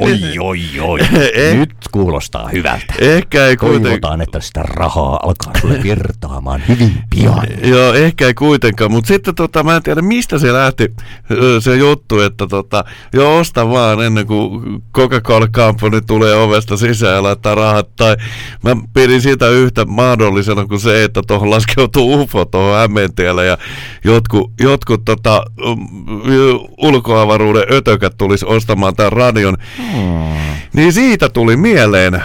[0.01, 1.01] oi, oi, oi.
[1.35, 1.57] Eh.
[1.57, 2.95] Nyt kuulostaa hyvältä.
[2.99, 3.83] Ehkä ei kuitenkaan.
[3.83, 7.24] Toivotaan, että sitä rahaa alkaa sulle virtaamaan hyvin pian.
[7.63, 10.95] Joo, ehkä ei kuitenkaan, mutta sitten tota, mä en tiedä mistä se lähti
[11.61, 17.23] se juttu, että tota, joo osta vaan ennen kuin Coca-Cola Company tulee ovesta sisään ja
[17.23, 18.17] laittaa rahat, tai
[18.63, 23.59] mä pidin sitä yhtä mahdollisena kuin se, että tuohon laskeutuu UFO tuohon Hämeentielle ja
[24.05, 25.43] jotkut, jotkut tota,
[26.79, 29.57] ulkoavaruuden ötökät tulisi ostamaan tämän radion.
[30.73, 32.23] Niin siitä tuli mieleen.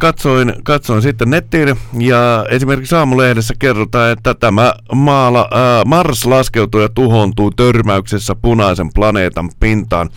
[0.00, 6.88] Katsoin, katsoin sitten nettiin ja esimerkiksi aamulehdessä kerrotaan, että tämä maala, äh, Mars laskeutui ja
[6.88, 10.10] tuhountui törmäyksessä punaisen planeetan pintaan.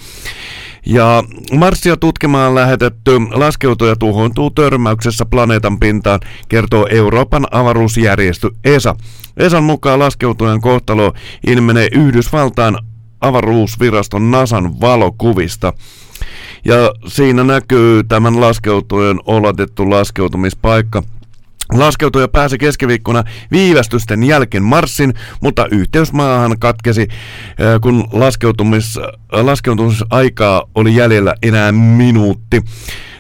[0.86, 1.24] Ja
[1.58, 6.20] Marsia tutkimaan lähetetty laskeutuja tuhoutuu törmäyksessä planeetan pintaan,
[6.50, 8.96] kertoo Euroopan avaruusjärjestö ESA.
[9.38, 11.14] ESAn mukaan laskeutujan kohtalo
[11.48, 12.78] ilmenee Yhdysvaltain
[13.22, 15.74] avaruusviraston NASAn valokuvista.
[16.66, 16.76] Ja
[17.08, 21.04] siinä näkyy tämän laskeutujan oletettu laskeutumispaikka.
[21.74, 27.08] Laskeutuja pääsi keskiviikkona viivästysten jälkeen Marsin, mutta yhteys maahan katkesi,
[27.82, 29.00] kun laskeutumis,
[29.32, 32.62] laskeutumisaikaa oli jäljellä enää minuutti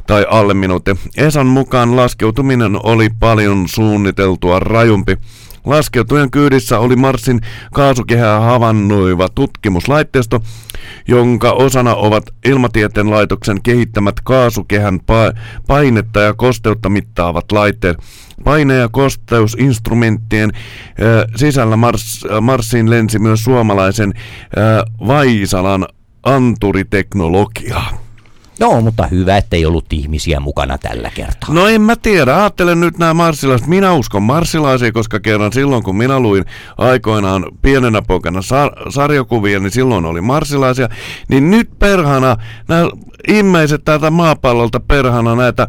[0.07, 0.95] tai alle minuutti.
[1.17, 5.17] Esan mukaan laskeutuminen oli paljon suunniteltua rajumpi.
[5.65, 7.41] Laskeutujan kyydissä oli Marsin
[7.73, 10.39] kaasukehää havainnoiva tutkimuslaitteisto,
[11.07, 17.97] jonka osana ovat Ilmatieteen laitoksen kehittämät kaasukehän pa- painetta ja kosteutta mittaavat laitteet.
[18.43, 20.51] Paine- ja kosteusinstrumenttien
[21.35, 24.13] sisällä Mars, Marsiin lensi myös suomalaisen
[25.07, 25.87] Vaisalan
[26.23, 28.03] anturiteknologiaa.
[28.59, 31.53] No, mutta hyvä, ettei ollut ihmisiä mukana tällä kertaa.
[31.53, 33.67] No en mä tiedä, ajattelen nyt nämä marsilaiset.
[33.67, 36.45] Minä uskon marsilaisia, koska kerran silloin kun minä luin
[36.77, 40.89] aikoinaan pienenä poikana sar- sarjakuvia, niin silloin oli marsilaisia.
[41.27, 42.89] Niin nyt perhana, nämä
[43.27, 45.67] ihmiset täältä maapallolta perhana näitä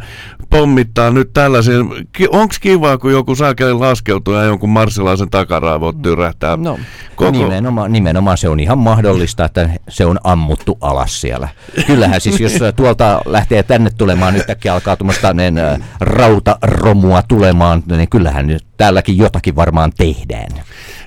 [0.51, 1.75] pommittaa nyt tällaisia.
[2.13, 6.57] Ki- onks kivaa, kun joku saakeli laskeutuu ja jonkun marsilaisen takaraivot tyrähtää?
[6.57, 6.79] No,
[7.17, 11.49] Koko- nimenomaan, nimenomaan se on ihan mahdollista, että se on ammuttu alas siellä.
[11.87, 17.83] Kyllähän siis, jos äh, tuolta lähtee tänne tulemaan, yhtäkkiä alkaa tuommoista niin, äh, rautaromua tulemaan,
[17.87, 20.51] niin kyllähän nyt täälläkin jotakin varmaan tehdään.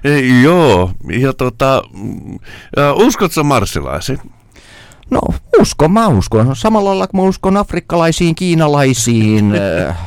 [0.03, 2.39] Ei, joo, ja tota, mm,
[2.79, 4.19] ä, uskotko marsilaisiin?
[5.09, 5.19] No,
[5.59, 6.55] uskon, mä uskon.
[6.55, 9.53] Samalla lailla kuin mä uskon afrikkalaisiin, kiinalaisiin,
[9.89, 9.97] äh,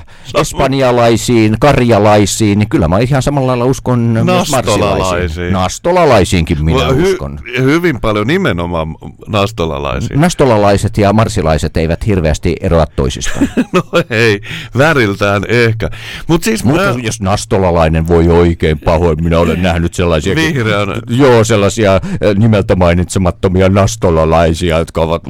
[0.41, 4.99] espanjalaisiin, karjalaisiin, niin kyllä mä ihan samalla lailla uskon myös Nastolalaisiin.
[4.99, 5.53] marsilaisiin.
[5.53, 7.41] Nastolalaisiinkin minä Hy- uskon.
[7.59, 8.89] hyvin paljon nimenomaan
[9.29, 10.17] nastolalaisia.
[10.17, 13.49] Nastolalaiset ja marsilaiset eivät hirveästi eroa toisistaan.
[13.73, 14.41] No ei,
[14.79, 15.91] väriltään ehkä.
[16.27, 20.35] Mut siis Mutta mä, jos nastolalainen voi oikein pahoin, minä olen nähnyt sellaisia...
[20.35, 25.23] Vihreän- Joo, sellaisia eh, nimeltä mainitsemattomia nastolalaisia, jotka ovat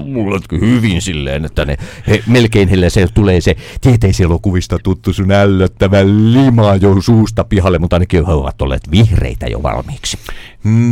[0.61, 6.77] hyvin silleen, että ne, he, melkein heille se tulee se tieteiselokuvista tuttu sun ällöttävä lima
[6.77, 10.19] jo suusta pihalle, mutta ainakin he ovat olleet vihreitä jo valmiiksi.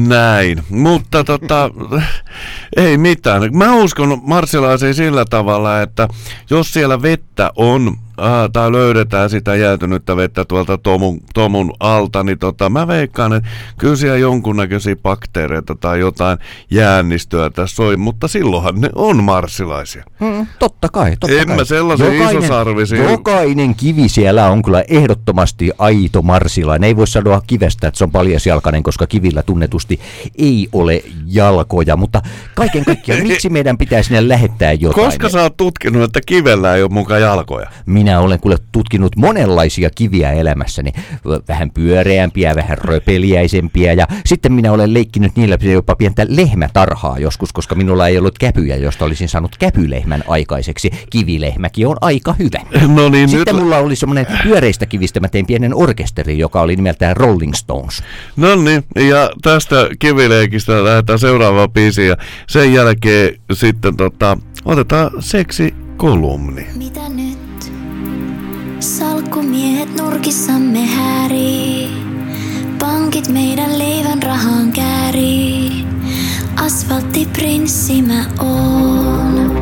[0.08, 1.70] näin, mutta tota,
[2.76, 3.56] ei mitään.
[3.56, 6.08] Mä uskon marsilaisiin sillä tavalla, että
[6.50, 12.38] jos siellä vettä on, ää, tai löydetään sitä jäätynyttä vettä tuolta tomun, tomun alta, niin
[12.38, 13.48] tota, mä veikkaan, että
[13.78, 16.38] kyllä siellä jonkunnäköisiä bakteereita tai jotain
[16.70, 20.04] jäänistöä tässä on, mutta silloinhan ne on marsilaisia.
[20.20, 21.56] Mm, totta kai, totta En kai.
[21.56, 26.88] mä sellaisia isosarvisia- Jokainen kivi siellä on kyllä ehdottomasti aito marsilainen.
[26.88, 30.00] Ei voi sanoa kivestä, että se on paljasjalkainen, koska kivillä tunnetusti
[30.38, 31.96] ei ole jalkoja.
[31.96, 32.22] Mutta
[32.54, 35.06] kaiken kaikkiaan, miksi meidän pitää sinne lähettää jotain?
[35.06, 37.66] Koska sä oot tutkinut, että kivellä ei ole mukaan jalkoja?
[37.86, 40.92] Minä minä olen kuule tutkinut monenlaisia kiviä elämässäni.
[41.48, 47.74] Vähän pyöreämpiä, vähän röpeliäisempiä ja sitten minä olen leikkinyt niillä jopa pientä lehmätarhaa joskus, koska
[47.74, 50.90] minulla ei ollut käpyjä, josta olisin saanut käpylehmän aikaiseksi.
[51.10, 52.60] Kivilehmäkin on aika hyvä.
[52.96, 53.64] No niin, Sitten nyt...
[53.64, 58.02] mulla oli semmoinen pyöreistä kivistä, mä tein pienen orkesteri, joka oli nimeltään Rolling Stones.
[58.36, 62.16] No niin, ja tästä kivileikistä lähdetään seuraavaan biisiin ja
[62.48, 66.66] sen jälkeen sitten tota, otetaan seksi kolumni.
[66.76, 67.27] Mitä nyt?
[68.80, 71.88] Salkkumiehet nurkissamme häärii.
[72.78, 75.86] Pankit meidän leivän rahaan käärii.
[76.56, 79.52] Asfalttiprinssi mä oon.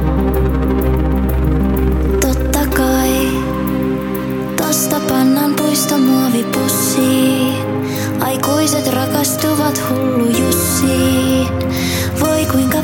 [2.20, 3.28] Totta kai.
[4.56, 7.54] Tosta pannaan puisto muovipussiin.
[8.20, 11.48] Aikuiset rakastuvat hullu Jussiin.
[12.20, 12.75] Voi kuinka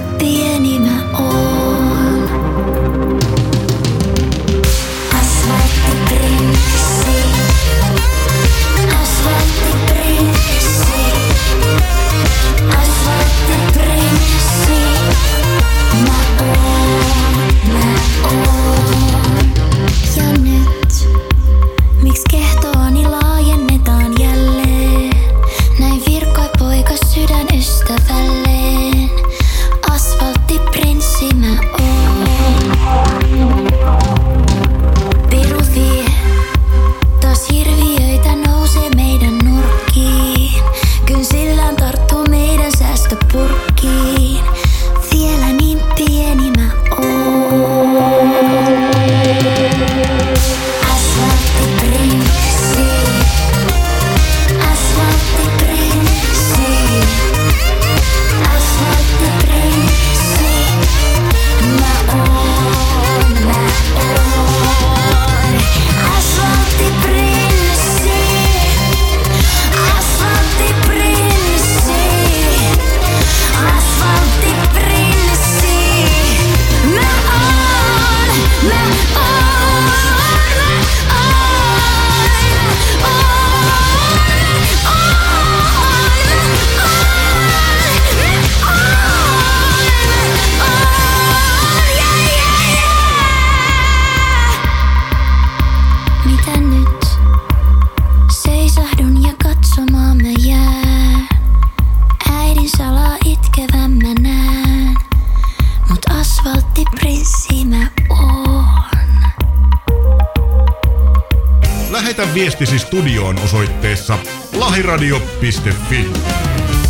[112.62, 114.18] Lähetä viestisi studioon osoitteessa
[114.56, 116.10] lahiradio.fi.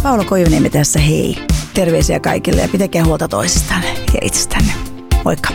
[0.03, 1.39] Paula Koivuniemi tässä, hei.
[1.75, 4.73] Terveisiä kaikille ja pitäkää huolta toisistanne ja itsestänne.
[5.25, 5.49] Moikka.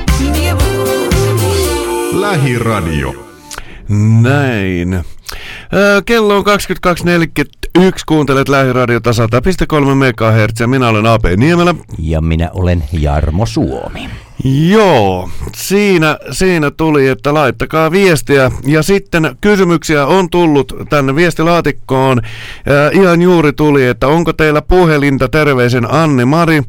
[2.11, 3.13] Lähiradio.
[4.21, 5.03] Näin.
[6.05, 6.43] Kello on
[7.77, 9.15] 22.41, kuuntelet lähiradiota 100.3
[9.95, 11.75] MHz ja minä olen AP Niemelä.
[11.99, 14.09] Ja minä olen Jarmo Suomi.
[14.43, 22.21] Joo, siinä, siinä tuli, että laittakaa viestiä ja sitten kysymyksiä on tullut tänne viestilaatikkoon.
[22.67, 26.61] Ää, ihan juuri tuli, että onko teillä puhelinta terveisen Anni Mari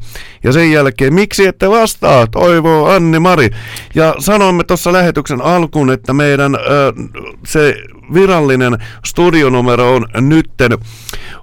[0.43, 3.49] ja sen jälkeen miksi ette vastaa, toivoo Anni Mari.
[3.95, 6.61] Ja sanoimme tuossa lähetyksen alkuun, että meidän ää,
[7.45, 7.75] se
[8.13, 10.71] virallinen studionumero on nytten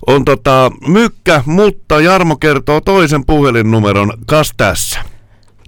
[0.06, 4.12] on tota mykkä, mutta Jarmo kertoo toisen puhelinnumeron.
[4.26, 5.15] Kas tässä?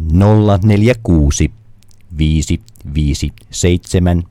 [0.01, 1.51] 046
[2.17, 4.25] 557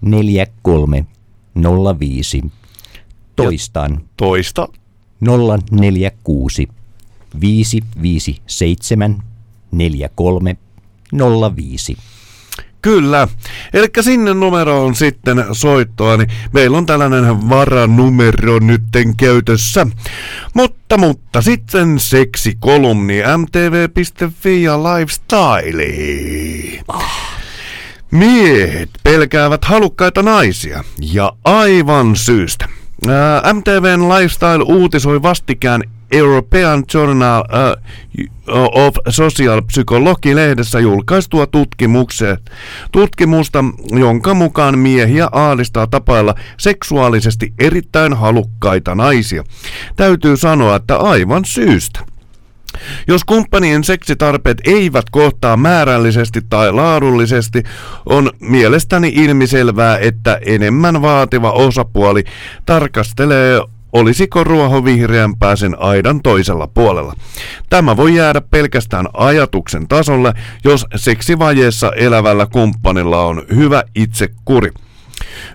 [0.00, 2.50] 4305.
[3.36, 4.02] Toistan.
[4.16, 4.68] Toista.
[5.20, 6.68] 046
[7.40, 9.22] 557
[9.70, 11.96] 4305.
[12.82, 13.28] Kyllä.
[13.74, 19.86] Eli sinne numeroon sitten soittoa, niin meillä on tällainen varanumero nytten käytössä.
[20.54, 25.84] Mutta, mutta sitten seksikolumni mtv.fi ja lifestyle.
[28.10, 32.68] Miehet pelkäävät halukkaita naisia ja aivan syystä.
[33.52, 37.44] MTVn Lifestyle uutisoi vastikään European Journal
[38.72, 42.50] of Social Psychology-lehdessä julkaistua tutkimukset,
[42.92, 49.44] tutkimusta, jonka mukaan miehiä aalistaa tapailla seksuaalisesti erittäin halukkaita naisia.
[49.96, 52.00] Täytyy sanoa, että aivan syystä.
[53.08, 57.62] Jos kumppanien seksitarpeet eivät kohtaa määrällisesti tai laadullisesti,
[58.06, 62.24] on mielestäni ilmiselvää, että enemmän vaativa osapuoli
[62.66, 63.60] tarkastelee
[63.92, 67.14] olisiko ruoho vihreämpää sen aidan toisella puolella.
[67.70, 70.34] Tämä voi jäädä pelkästään ajatuksen tasolle,
[70.64, 74.70] jos seksivajeessa elävällä kumppanilla on hyvä itsekuri.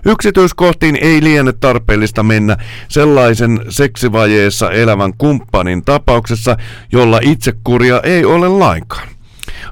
[0.06, 2.56] Yksityiskohtiin ei liene tarpeellista mennä
[2.88, 6.56] sellaisen seksivajeessa elävän kumppanin tapauksessa,
[6.92, 9.08] jolla itsekuria ei ole lainkaan.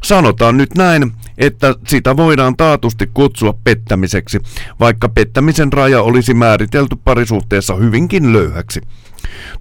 [0.02, 4.40] Sanotaan nyt näin, että sitä voidaan taatusti kutsua pettämiseksi,
[4.80, 8.80] vaikka pettämisen raja olisi määritelty parisuhteessa hyvinkin löyhäksi.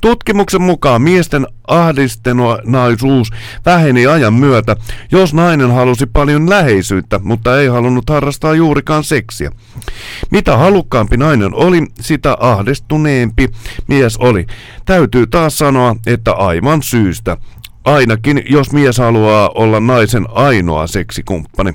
[0.01, 3.29] Tutkimuksen mukaan miesten ahdistenaisuus
[3.65, 4.75] väheni ajan myötä,
[5.11, 9.51] jos nainen halusi paljon läheisyyttä, mutta ei halunnut harrastaa juurikaan seksiä.
[10.31, 13.49] Mitä halukkaampi nainen oli, sitä ahdistuneempi
[13.87, 14.45] mies oli.
[14.85, 17.37] Täytyy taas sanoa, että aivan syystä.
[17.85, 21.73] Ainakin jos mies haluaa olla naisen ainoa seksikumppani.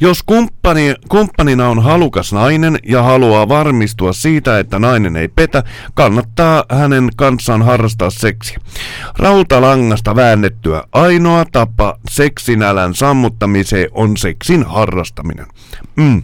[0.00, 6.64] Jos kumppani, kumppanina on halukas nainen ja haluaa varmistua siitä, että nainen ei petä, kannattaa
[6.68, 8.58] hänen kanssaan harrastaa seksiä.
[9.18, 15.46] Rautalangasta väännettyä ainoa tapa seksinälän sammuttamiseen on seksin harrastaminen.
[15.96, 16.22] Mm.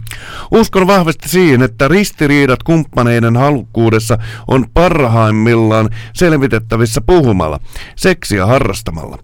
[0.51, 4.17] Uskon vahvasti siihen, että ristiriidat kumppaneiden halukkuudessa
[4.47, 7.59] on parhaimmillaan selvitettävissä puhumalla,
[7.95, 9.17] seksiä harrastamalla.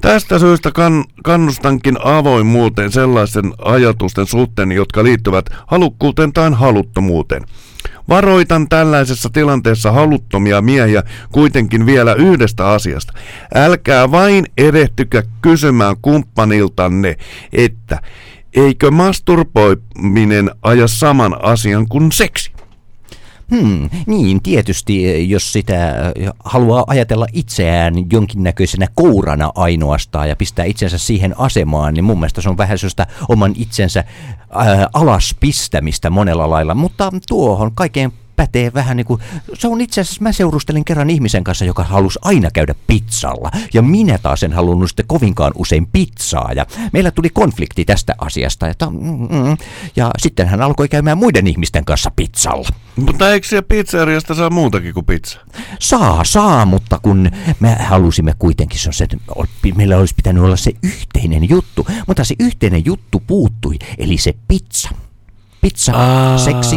[0.00, 7.42] Tästä syystä kan, kannustankin avoimuuteen sellaisen ajatusten suhteen, jotka liittyvät halukkuuteen tai haluttomuuteen.
[8.08, 11.02] Varoitan tällaisessa tilanteessa haluttomia miehiä
[11.32, 13.12] kuitenkin vielä yhdestä asiasta.
[13.54, 17.16] Älkää vain erehtykö kysymään kumppaniltanne,
[17.52, 17.98] että
[18.56, 22.55] eikö masturboiminen aja saman asian kuin seksi?
[23.50, 25.94] Hmm, niin, tietysti jos sitä
[26.44, 32.48] haluaa ajatella itseään jonkinnäköisenä kourana ainoastaan ja pistää itsensä siihen asemaan, niin mun mielestä se
[32.48, 34.04] on vähän sellaista oman itsensä
[34.50, 39.22] ää, alaspistämistä monella lailla, mutta tuohon kaikeen pätee vähän niin kuin,
[39.54, 43.50] se on itse asiassa, mä seurustelin kerran ihmisen kanssa, joka halusi aina käydä pizzalla.
[43.74, 46.52] Ja minä taas en halunnut sitten kovinkaan usein pizzaa.
[46.56, 48.68] Ja meillä tuli konflikti tästä asiasta.
[48.68, 49.56] Että, mm, mm,
[49.96, 52.68] ja sitten hän alkoi käymään muiden ihmisten kanssa pizzalla.
[52.96, 55.38] Mutta eikö siellä pizzeriasta saa muutakin kuin pizza?
[55.80, 57.30] Saa, saa, mutta kun
[57.60, 59.16] me halusimme kuitenkin, se on se, että
[59.76, 61.86] meillä olisi pitänyt olla se yhteinen juttu.
[62.06, 64.88] Mutta se yhteinen juttu puuttui, eli se pizza.
[65.60, 66.38] Pizza, Aa.
[66.38, 66.76] seksi,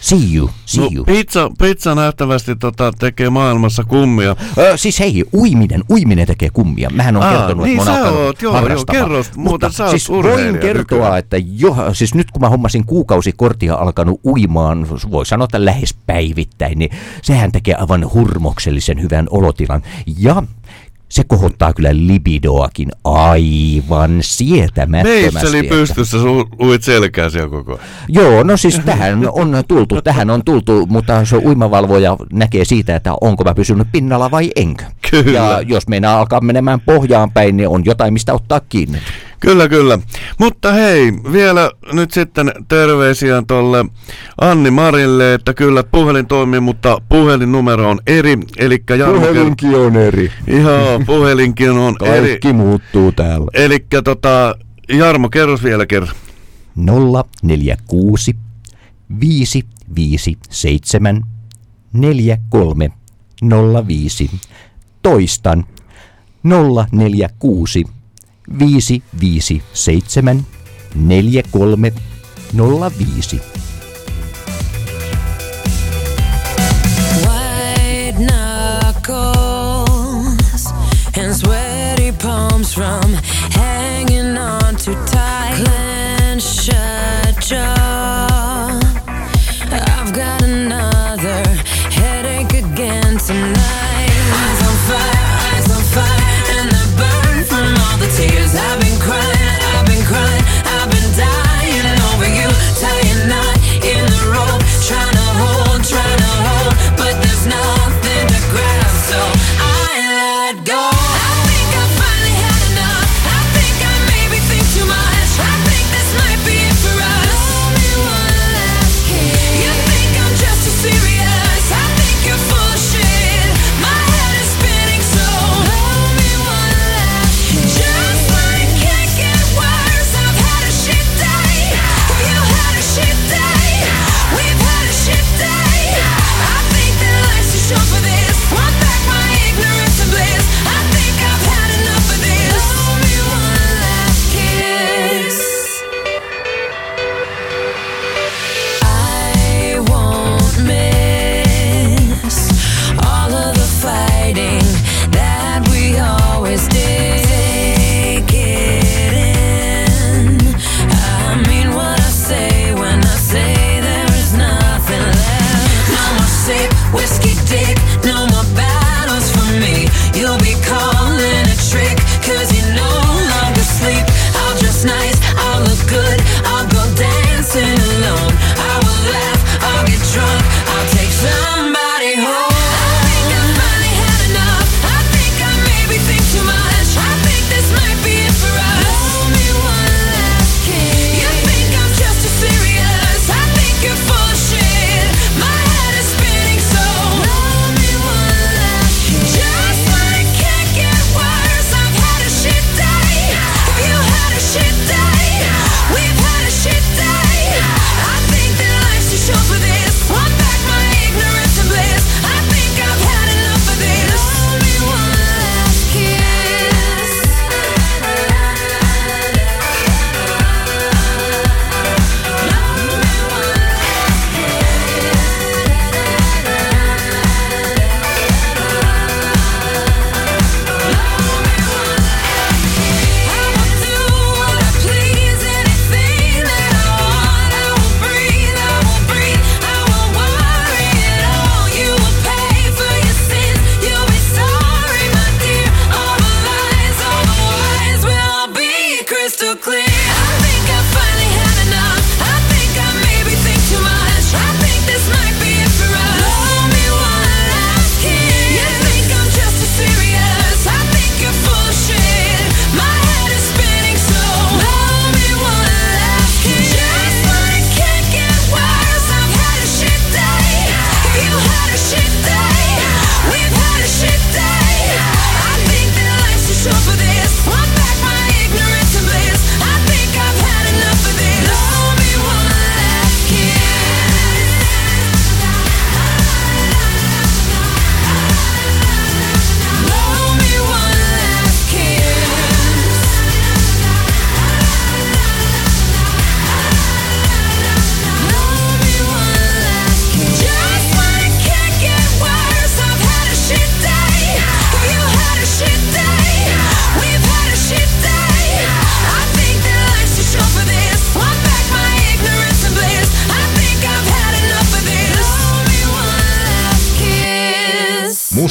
[0.00, 1.04] See you, see no, you.
[1.04, 4.36] Pizza, pizza nähtävästi tota, tekee maailmassa kummia.
[4.58, 6.90] Ö, siis hei, uiminen, uiminen tekee kummia.
[6.90, 10.08] Mähän on Aa, kertonut, niin että mä oon oot, joo, joo, kerro, muuten sä siis
[10.08, 11.18] voin kertoa, nykyään.
[11.18, 16.78] että jo, siis nyt kun mä hommasin kuukausikorttia alkanut uimaan, voi sanoa, että lähes päivittäin,
[16.78, 16.90] niin
[17.22, 19.82] sehän tekee aivan hurmoksellisen hyvän olotilan.
[20.18, 20.42] Ja
[21.08, 25.32] se kohottaa kyllä libidoakin aivan sietämättömästi.
[25.32, 26.24] Meisseli että- pystyssä, sä
[26.60, 27.84] uit selkää siellä koko ajan.
[28.08, 33.14] Joo, no siis tähän on tultu, tähän on tultu, mutta se uimavalvoja näkee siitä, että
[33.20, 34.84] onko mä pysynyt pinnalla vai enkö.
[35.10, 35.38] Kyllä.
[35.38, 38.98] Ja jos meinaa alkaa menemään pohjaan päin, niin on jotain mistä ottaa kiinni.
[39.40, 39.98] Kyllä, kyllä.
[40.38, 43.84] Mutta hei, vielä nyt sitten terveisiä tolle
[44.40, 48.38] Anni Marille, että kyllä puhelin toimii, mutta puhelinnumero on eri.
[48.58, 48.84] Eli
[49.14, 50.32] Puhelinkin on eri.
[50.46, 52.28] Joo, puhelinkin on eri.
[52.28, 53.46] Kaikki muuttuu täällä.
[53.54, 54.54] Eli tota,
[54.88, 56.14] Jarmo, kerros vielä kerran.
[57.42, 58.36] 046
[59.20, 61.22] 557
[61.92, 62.90] 43
[63.86, 64.30] 05.
[65.02, 65.64] Toistan
[66.92, 67.84] 046
[68.48, 70.44] 557
[71.50, 73.56] 43 05.
[77.26, 78.16] White
[82.72, 83.12] from
[83.52, 85.56] hanging on too tight.
[85.56, 88.15] Clenched shut jaw.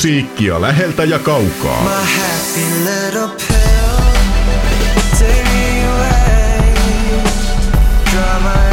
[0.06, 1.82] Musiikkia läheltä ja kaukaa.
[1.82, 3.98] My happy little pill.
[5.12, 6.74] Take me away.
[8.12, 8.66] Dry my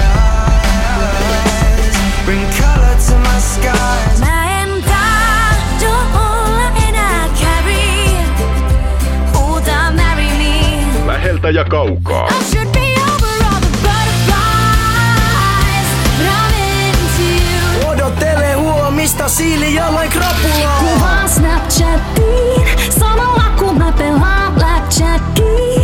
[0.53, 1.97] eyes.
[2.25, 4.21] Bring color to my skies.
[4.21, 8.17] Mä en tahdo olla enää carry.
[9.35, 11.07] Huuta marry me.
[11.07, 12.29] Läheltä ja kaukaa.
[12.29, 12.83] I should be.
[17.87, 19.75] Odottele huomista siili.
[22.99, 24.33] Samalla kun mä pelaan.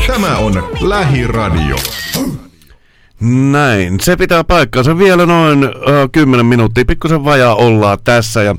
[0.06, 1.76] Tämä on Lähiradio.
[3.20, 8.42] Näin, se pitää paikkansa vielä noin ö, 10 minuuttia, pikkusen vajaa ollaan tässä.
[8.42, 8.54] Ja,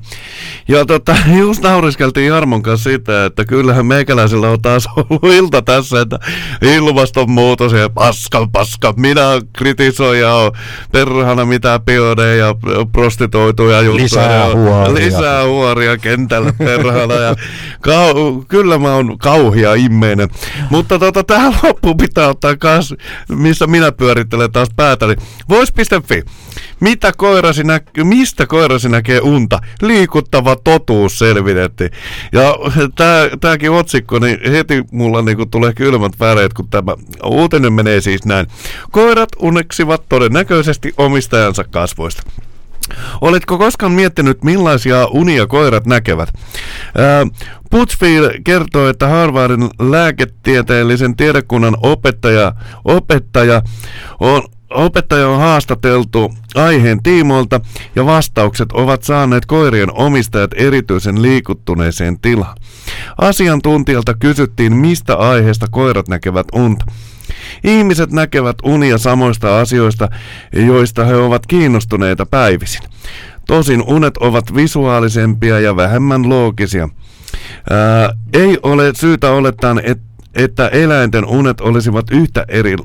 [0.68, 6.02] ja tota, just nauriskeltiin Jarmon kanssa sitä, että kyllähän meikäläisellä on taas ollut ilta tässä,
[6.02, 6.20] että
[6.62, 9.22] ilmastonmuutos ja paska, paska, minä
[9.58, 10.52] kritisoin ja on
[10.92, 12.56] perhana mitä pioneja ja
[12.92, 14.04] prostituituja juttuja.
[14.04, 14.94] Lisää ja huoria.
[14.94, 17.36] Lisää huoria kentällä perhana ja
[17.82, 20.30] kau, kyllä mä oon kauhia immeinen.
[20.70, 22.94] Mutta tota, tähän loppuun pitää ottaa kas,
[23.30, 25.16] missä minä pyörittelen taas päätäni.
[25.50, 26.24] Vois.fi.
[26.80, 29.60] Mitä koirasi näkyy, mistä koirasi näkee unta?
[29.82, 31.92] Liikuttava totuus selvitettiin.
[32.32, 32.56] Ja
[32.96, 38.26] tää, tääkin otsikko, niin heti mulla niinku tulee kylmät väreet, kun tämä uutinen menee siis
[38.26, 38.48] näin.
[38.92, 42.24] Koirat uneksivat todennäköisesti omistajansa kasvoista.
[43.22, 46.30] Oletko koskaan miettinyt, millaisia unia koirat näkevät?
[47.70, 52.54] Putsfield kertoo, että Harvardin lääketieteellisen tiedekunnan opettaja,
[52.86, 53.62] opettaja
[54.20, 57.62] on Opettaja on haastateltu aiheen tiimoilta
[57.96, 62.58] ja vastaukset ovat saaneet koirien omistajat erityisen liikuttuneeseen tilaan.
[63.18, 66.86] Asiantuntijalta kysyttiin, mistä aiheesta koirat näkevät unta.
[67.64, 70.10] Ihmiset näkevät unia samoista asioista,
[70.54, 72.82] joista he ovat kiinnostuneita päivisin.
[73.48, 76.90] Tosin unet ovat visuaalisempia ja vähemmän loogisia.
[77.70, 82.76] Ää, ei ole syytä olettaa, että että eläinten unet olisivat yhtä eri,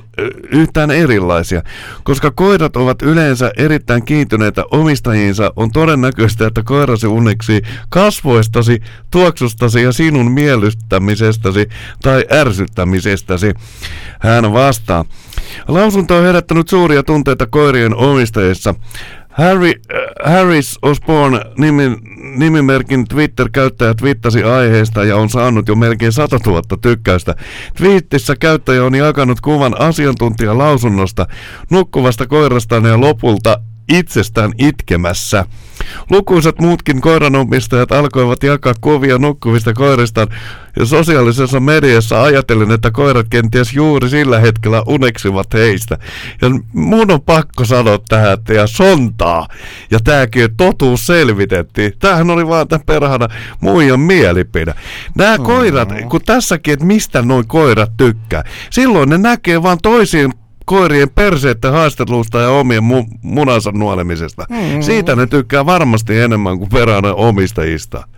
[0.50, 1.62] yhtään erilaisia.
[2.04, 8.80] Koska koirat ovat yleensä erittäin kiintyneitä omistajiinsa, on todennäköistä, että koirasi uneksi kasvoistasi,
[9.10, 11.68] tuoksustasi ja sinun miellyttämisestäsi
[12.02, 13.54] tai ärsyttämisestäsi.
[14.20, 15.04] Hän vastaa.
[15.68, 18.74] Lausunto on herättänyt suuria tunteita koirien omistajissa.
[19.34, 21.96] Harry, äh, Harris Osborne nimin,
[22.38, 27.34] nimimerkin Twitter-käyttäjä twittasi aiheesta ja on saanut jo melkein 100 000 tykkäystä.
[27.76, 31.26] Twiittissä käyttäjä on jakanut kuvan asiantuntijan lausunnosta
[31.70, 35.44] nukkuvasta koirastaan ja lopulta itsestään itkemässä.
[36.10, 40.28] Lukuisat muutkin koiranomistajat alkoivat jakaa kuvia nukkuvista koiristaan
[40.78, 45.98] ja sosiaalisessa mediassa ajatellen, että koirat kenties juuri sillä hetkellä uneksivat heistä.
[46.42, 49.48] Ja mun on pakko sanoa tähän, että ja sontaa.
[49.90, 51.92] Ja tääkin totuus selvitettiin.
[51.98, 53.28] Tämähän oli vaan tämän perhana
[53.60, 54.74] muijan mielipide.
[55.14, 55.44] Nämä Mm.
[55.44, 58.44] koirat, kun tässäkin, että mistä noin koirat tykkää.
[58.70, 60.32] Silloin ne näkee vaan toisiin
[60.64, 64.46] koirien perseiden haastattelusta ja omien mu- munansa nuolemisesta.
[64.50, 64.82] Mm.
[64.82, 68.08] Siitä ne tykkää varmasti enemmän kuin perhana omistajista.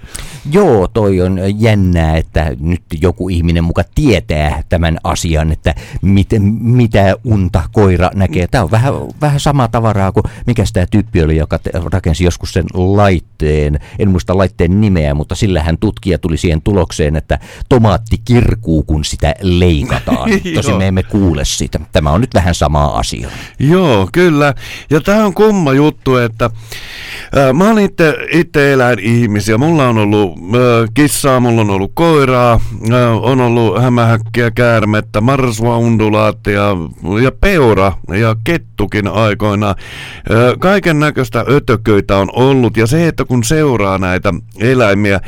[0.52, 6.28] Joo, toi on jännää, että nyt joku ihminen muka tietää tämän asian, että mit,
[6.60, 8.46] mitä unta koira näkee.
[8.46, 11.58] Tämä on vähän, vähän samaa tavaraa kuin mikä tämä tyyppi oli, joka
[11.92, 13.80] rakensi joskus sen laitteen.
[13.98, 17.38] En muista laitteen nimeä, mutta sillä hän tutkija tuli siihen tulokseen, että
[17.68, 20.30] tomaatti kirkuu, kun sitä leikataan.
[20.54, 20.78] Tosin Joo.
[20.78, 21.80] me emme kuule sitä.
[21.92, 23.30] Tämä on nyt vähän samaa asiaa.
[23.58, 24.54] Joo, kyllä.
[24.90, 26.50] Ja tämä on kumma juttu, että
[27.36, 29.58] ää, mä oon itse, itse eläinihmisiä.
[29.58, 30.35] Mulla on ollut
[30.94, 32.60] kissaa, mulla on ollut koiraa,
[33.22, 36.62] on ollut hämähäkkiä, käärmettä, marsua, undulaattia
[37.22, 39.74] ja peura ja kettukin aikoinaan.
[40.58, 45.20] Kaiken näköistä ötököitä on ollut ja se, että kun seuraa näitä eläimiä,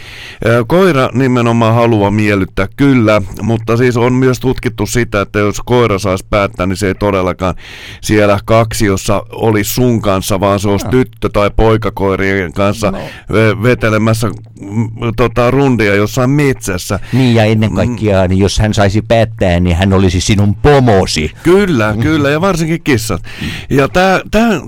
[0.67, 6.27] koira nimenomaan haluaa miellyttää kyllä, mutta siis on myös tutkittu sitä, että jos koira saisi
[6.31, 7.55] päättää, niin se ei todellakaan
[8.03, 12.99] siellä kaksi, jossa olisi sun kanssa, vaan se olisi tyttö- tai poikakoirien kanssa No.
[13.33, 14.31] ve- vetelemässä
[15.17, 16.99] tota, rundia jossain metsässä.
[17.13, 21.33] Niin ja ennen kaikkea, niin jos hän saisi päättää, niin hän olisi sinun pomosi.
[21.43, 23.23] Kyllä, kyllä, ja varsinkin kissat.
[23.71, 23.89] Ja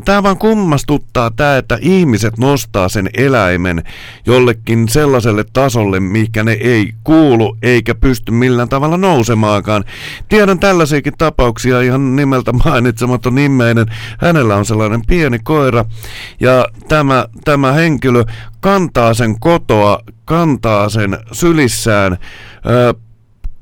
[0.04, 3.82] tämä vaan kummastuttaa tämä, että ihmiset nostaa sen eläimen
[4.26, 9.84] jollekin sellaiselle tasolle, mikä ne ei kuulu eikä pysty millään tavalla nousemaankaan.
[10.28, 13.86] Tiedän tällaisiakin tapauksia, ihan nimeltä mainitsematon nimeinen.
[14.20, 15.84] Hänellä on sellainen pieni koira,
[16.40, 18.24] ja tämä, tämä henkilö
[18.60, 22.18] kantaa sen kotoa, kantaa sen sylissään,
[22.66, 22.94] ö,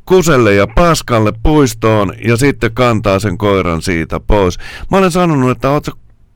[0.05, 4.59] kuselle ja paskalle puistoon ja sitten kantaa sen koiran siitä pois.
[4.90, 5.86] Mä olen sanonut, että oot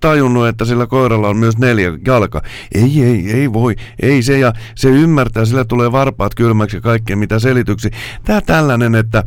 [0.01, 2.43] tajunnut, että sillä koiralla on myös neljä jalka.
[2.75, 7.17] Ei, ei, ei voi, ei se ja se ymmärtää, sillä tulee varpaat kylmäksi ja kaikkea
[7.17, 7.91] mitä selityksi.
[8.25, 9.25] Tää tällainen, että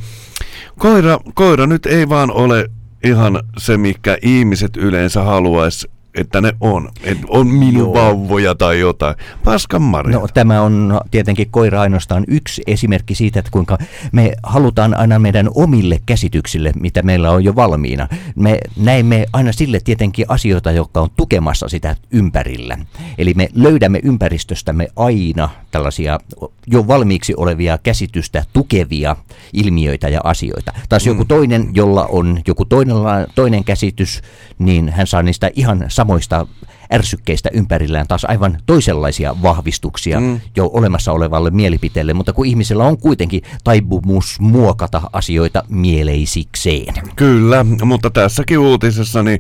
[0.80, 2.70] koira, koira nyt ei vaan ole
[3.04, 6.90] ihan se, mikä ihmiset yleensä haluaisi että ne on.
[7.04, 7.94] Et on minun Joo.
[7.94, 9.16] vauvoja tai jotain.
[9.44, 10.20] Paskan marja.
[10.20, 13.78] No, tämä on tietenkin koira ainoastaan yksi esimerkki siitä, että kuinka
[14.12, 18.08] me halutaan aina meidän omille käsityksille, mitä meillä on jo valmiina.
[18.36, 22.78] Me näemme aina sille tietenkin asioita, jotka on tukemassa sitä ympärillä.
[23.18, 26.20] Eli me löydämme ympäristöstämme aina tällaisia
[26.68, 29.16] jo valmiiksi olevia käsitystä tukevia
[29.54, 30.74] ilmiöitä ja asioita.
[30.90, 32.96] Taas joku toinen, jolla on joku toinen,
[33.36, 34.22] toinen käsitys,
[34.60, 36.48] niin hän saa niistä ihan samoista
[36.94, 40.40] ärsykkeistä ympärillään taas aivan toisenlaisia vahvistuksia mm.
[40.56, 46.94] jo olemassa olevalle mielipiteelle, mutta kun ihmisellä on kuitenkin taipumus muokata asioita mieleisikseen.
[47.16, 49.40] Kyllä, mutta tässäkin uutisessa, niin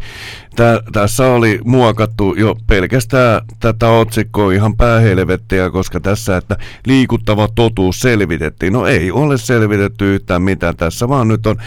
[0.55, 6.57] tä, tässä oli muokattu jo pelkästään tätä otsikkoa ihan päähelvettiä, koska tässä, että
[6.87, 8.73] liikuttava totuus selvitettiin.
[8.73, 11.57] No ei ole selvitetty yhtään mitään, tässä vaan nyt on...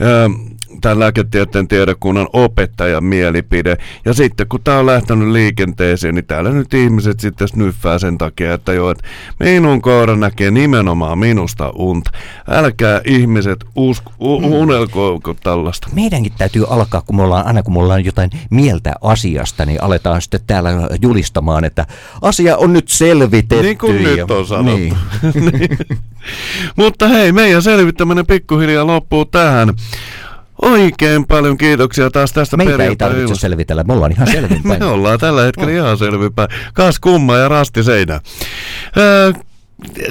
[0.00, 3.76] Ää, tämän lääketieteen tiedekunnan opettajan mielipide.
[4.04, 8.54] Ja sitten kun tämä on lähtenyt liikenteeseen, niin täällä nyt ihmiset sitten snyffää sen takia,
[8.54, 9.04] että joo, että
[9.40, 12.10] minun koira näkee nimenomaan minusta unta.
[12.50, 15.88] Älkää ihmiset usko, u, unelkoiko tällaista.
[15.92, 20.22] Meidänkin täytyy alkaa, kun me ollaan, aina kun me ollaan jotain mieltä asiasta, niin aletaan
[20.22, 20.70] sitten täällä
[21.02, 21.86] julistamaan, että
[22.22, 23.62] asia on nyt selvitetty.
[23.64, 24.76] Niin kuin ja- nyt on sanottu.
[24.76, 24.94] Niin.
[25.52, 25.78] Niin.
[26.76, 29.74] Mutta hei, meidän selvittäminen pikkuhiljaa loppuu tähän.
[30.64, 34.80] Oikein paljon kiitoksia taas tästä Meitä ei tarvitse selvitellä, me ollaan ihan selvinpäin.
[34.82, 36.48] Me ollaan tällä hetkellä ihan selvinpäin.
[36.74, 38.20] Kas kumma ja rasti seinä.
[38.96, 39.32] Öö,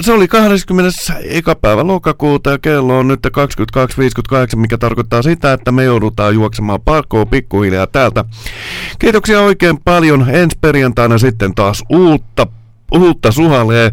[0.02, 0.92] se oli 20.
[1.24, 6.82] eka päivä lokakuuta ja kello on nyt 22.58, mikä tarkoittaa sitä, että me joudutaan juoksemaan
[6.82, 8.26] pakoon pikkuhiljaa täältä.
[9.00, 10.30] Kiitoksia oikein paljon.
[10.30, 12.48] Ensi perjantaina sitten taas uutta
[12.96, 13.92] uutta suhalee.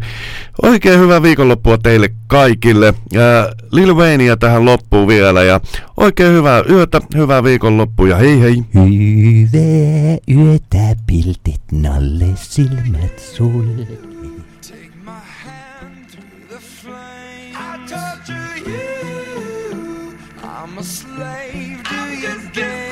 [0.61, 2.93] Oikein hyvää viikonloppua teille kaikille.
[3.13, 3.21] Ja
[3.71, 5.59] Lil Wayneä tähän loppuun vielä ja
[5.97, 8.63] oikein hyvää yötä, hyvää viikonloppua ja hei hei.
[8.73, 13.87] Hyvää yötä, piltit nalle, silmät sulle.
[20.43, 22.90] I'm a slave to your games.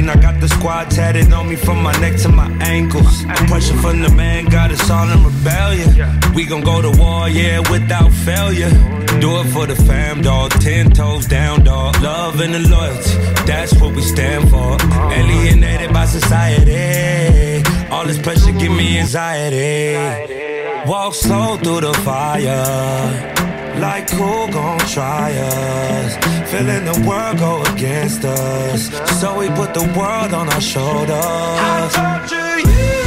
[0.00, 0.08] Pain.
[0.08, 3.24] I got the squad tatted on me from my neck to my ankles.
[3.48, 5.90] Pressure from the man got us all in rebellion.
[6.34, 8.70] We gon' go to war, yeah, without failure.
[9.20, 10.50] Do it for the fam, dog.
[10.60, 12.00] Ten toes down, dog.
[12.00, 13.10] Love and the loyalty,
[13.46, 14.76] that's what we stand for.
[15.12, 17.62] Alienated by society.
[17.90, 19.96] All this pressure give me anxiety.
[20.88, 23.38] Walk slow through the fire.
[23.78, 26.39] Like who gon' try us?
[26.50, 28.90] Feeling the world go against us.
[29.20, 31.14] So we put the world on our shoulders.
[31.14, 32.99] I torture you.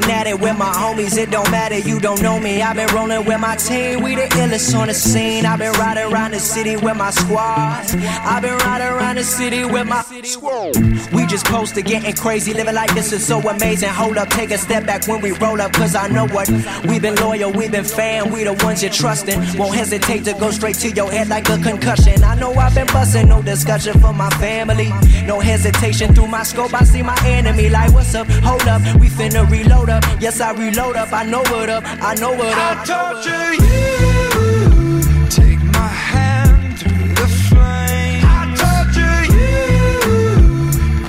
[0.00, 2.62] going at it with my own homies, it don't matter, you don't know me.
[2.62, 5.46] I've been rolling with my team, we the illest on the scene.
[5.46, 7.84] I've been riding around the city with my squad.
[8.24, 10.76] I've been riding around the city with my squad.
[11.12, 13.90] We just posted getting crazy, living like this is so amazing.
[13.90, 16.48] Hold up, take a step back when we roll up, cause I know what.
[16.86, 19.38] We've been loyal, we've been fan, we the ones you're trusting.
[19.58, 22.22] Won't hesitate to go straight to your head like a concussion.
[22.24, 24.90] I know I've been busting, no discussion for my family.
[25.24, 27.68] No hesitation through my scope, I see my enemy.
[27.68, 28.26] Like, what's up?
[28.44, 30.04] Hold up, we finna reload up.
[30.20, 32.78] Yes, I reload up, I know what up, I know what up.
[32.78, 35.28] I torture you.
[35.28, 38.24] Take my hand through the flame.
[38.24, 38.26] I
[38.60, 39.52] torture you.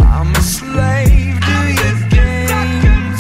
[0.06, 3.20] I'm a slave to your games.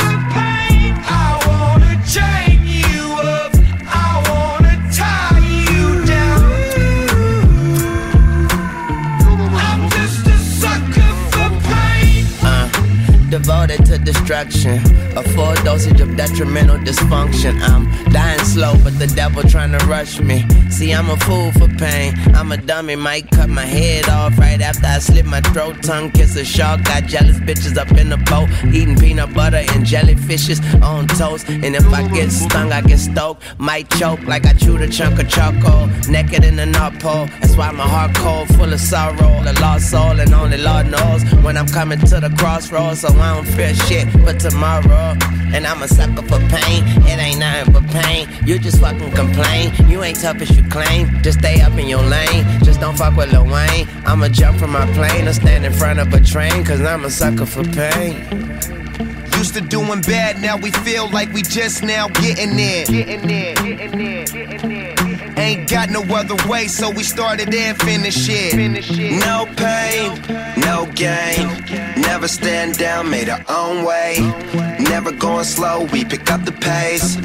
[1.09, 3.03] I wanna chain you
[3.35, 3.53] up.
[3.87, 5.39] I wanna tie
[5.71, 6.43] you down.
[9.67, 12.23] I'm just a sucker for pain.
[12.43, 12.67] Uh,
[13.29, 14.79] devoted to destruction.
[15.17, 17.61] A full dosage of detrimental dysfunction.
[17.61, 20.45] I'm dying slow, but the devil trying to rush me.
[20.69, 22.13] See, I'm a fool for pain.
[22.35, 25.83] I'm a dummy, might cut my head off right after I slit my throat.
[25.83, 26.83] Tongue kiss a shark.
[26.83, 31.47] Got jealous bitches up in the boat, eating peanut butter and jellyfishes on toast.
[31.49, 33.43] And if I get stung, I get stoked.
[33.57, 35.87] Might choke like I chewed a chunk of charcoal.
[36.09, 37.27] Naked in the North Pole.
[37.39, 39.31] That's why my heart cold, full of sorrow.
[39.45, 43.01] A lost soul, and only Lord knows when I'm coming to the crossroads.
[43.01, 45.15] So I don't fear shit but tomorrow.
[45.53, 46.83] And I'm a sucker for pain.
[47.05, 48.27] It ain't nothing but pain.
[48.45, 49.73] You just fucking complain.
[49.87, 51.21] You ain't tough as you claim.
[51.21, 52.45] Just stay up in your lane.
[52.63, 53.87] Just don't fuck with Lil Wayne.
[54.05, 56.63] I'ma jump from my plane or stand in front of a train.
[56.63, 58.15] Cause I'm a sucker for pain.
[59.37, 62.85] Used to doing bad, now we feel like we just now getting in.
[62.85, 65.10] Getting in, getting in, getting in.
[65.37, 68.55] Ain't got no other way, so we started and finished it.
[69.25, 70.21] No pain,
[70.61, 71.47] no gain.
[72.01, 74.17] Never stand down, made our own way.
[74.79, 77.15] Never going slow, we pick up the pace.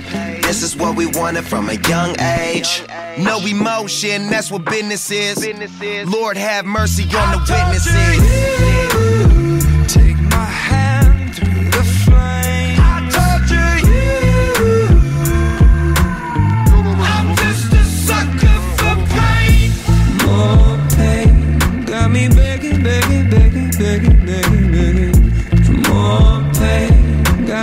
[0.43, 2.83] This is what we wanted from a young age.
[3.19, 5.45] No emotion, that's what business is.
[6.07, 8.66] Lord have mercy on the witnesses.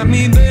[0.04, 0.43] I mean.